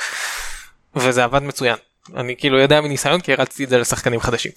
וזה 0.96 1.24
עבד 1.24 1.42
מצוין 1.42 1.76
אני 2.16 2.36
כאילו 2.36 2.58
יודע 2.58 2.80
מניסיון 2.80 3.20
כי 3.20 3.32
הרצתי 3.32 3.64
את 3.64 3.68
זה 3.68 3.78
לשחקנים 3.78 4.20
חדשים. 4.20 4.52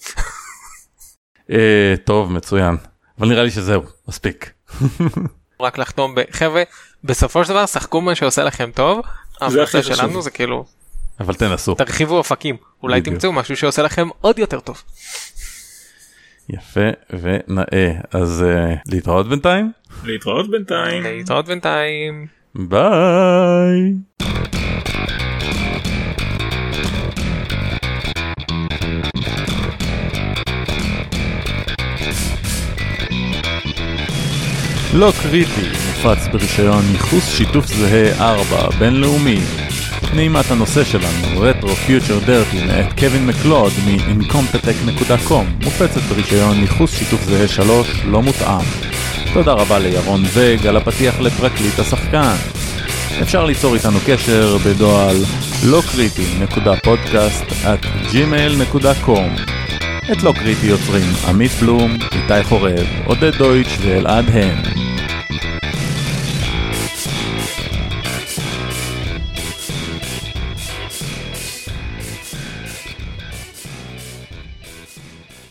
אה, 1.50 1.94
טוב 2.04 2.32
מצוין 2.32 2.76
אבל 3.18 3.28
נראה 3.28 3.42
לי 3.42 3.50
שזהו 3.50 3.82
מספיק. 4.08 4.50
רק 5.60 5.78
לחתום 5.78 6.14
בחבר'ה 6.16 6.62
בסופו 7.04 7.44
של 7.44 7.50
דבר 7.50 7.66
שחקו 7.66 8.00
מה 8.00 8.14
שעושה 8.14 8.44
לכם 8.44 8.70
טוב. 8.74 9.00
הכי 9.36 9.44
המלצה 9.44 9.78
חשוב. 9.78 9.94
שלנו 9.94 10.22
זה 10.22 10.30
כאילו 10.30 10.64
אבל 11.20 11.34
תנסו. 11.34 11.74
תרחיבו 11.74 12.16
אופקים 12.16 12.56
אולי 12.82 13.00
בדיוק. 13.00 13.14
תמצאו 13.14 13.32
משהו 13.32 13.56
שעושה 13.56 13.82
לכם 13.82 14.08
עוד 14.20 14.38
יותר 14.38 14.60
טוב. 14.60 14.82
יפה 16.50 16.80
ונאה 17.10 17.92
אז 18.12 18.42
אה, 18.42 18.74
להתראות 18.86 19.28
בינתיים 19.28 19.72
להתראות 20.04 20.50
בינתיים. 20.50 21.02
להתראות 21.02 21.46
בינתיים. 21.46 22.26
ביי. 22.54 23.94
לא 34.94 35.12
קריטי, 35.22 35.60
מופץ 35.60 36.28
ברישיון 36.32 36.82
ייחוס 36.92 37.36
שיתוף 37.36 37.66
זהה 37.66 38.30
4 38.34 38.70
בינלאומי. 38.78 39.63
נעימת 40.14 40.50
הנושא 40.50 40.84
שלנו, 40.84 41.40
רטרו 41.40 41.68
פיוטר 41.68 42.18
דרטי 42.26 42.64
מאת 42.66 42.98
קווין 42.98 43.26
מקלוד 43.26 43.72
מ-incompetech.com, 43.86 45.64
מופצת 45.64 46.00
ברישיון 46.00 46.60
ייחוס 46.60 46.98
שיתוף 46.98 47.24
זהה 47.24 47.48
3 47.48 48.04
לא 48.04 48.22
מותאם. 48.22 48.64
תודה 49.32 49.52
רבה 49.52 49.78
לירון 49.78 50.22
וג 50.34 50.66
על 50.66 50.76
הפתיח 50.76 51.20
לפרקליט 51.20 51.78
השחקן. 51.78 52.34
אפשר 53.22 53.44
ליצור 53.44 53.74
איתנו 53.74 53.98
קשר 54.06 54.56
בדואל 54.66 55.16
לא 55.64 55.82
קריטי 55.92 56.26
נקודה 56.40 56.76
פודקאסט 56.76 57.44
at 57.44 57.86
gmail.com 58.12 59.40
את 60.12 60.22
לא 60.22 60.32
קריטי 60.32 60.66
יוצרים 60.66 61.06
עמית 61.28 61.52
בלום, 61.60 61.92
איתי 61.92 62.44
חורב, 62.44 62.86
עודד 63.04 63.36
דויטש 63.36 63.78
ואלעד 63.80 64.24
הן. 64.28 64.93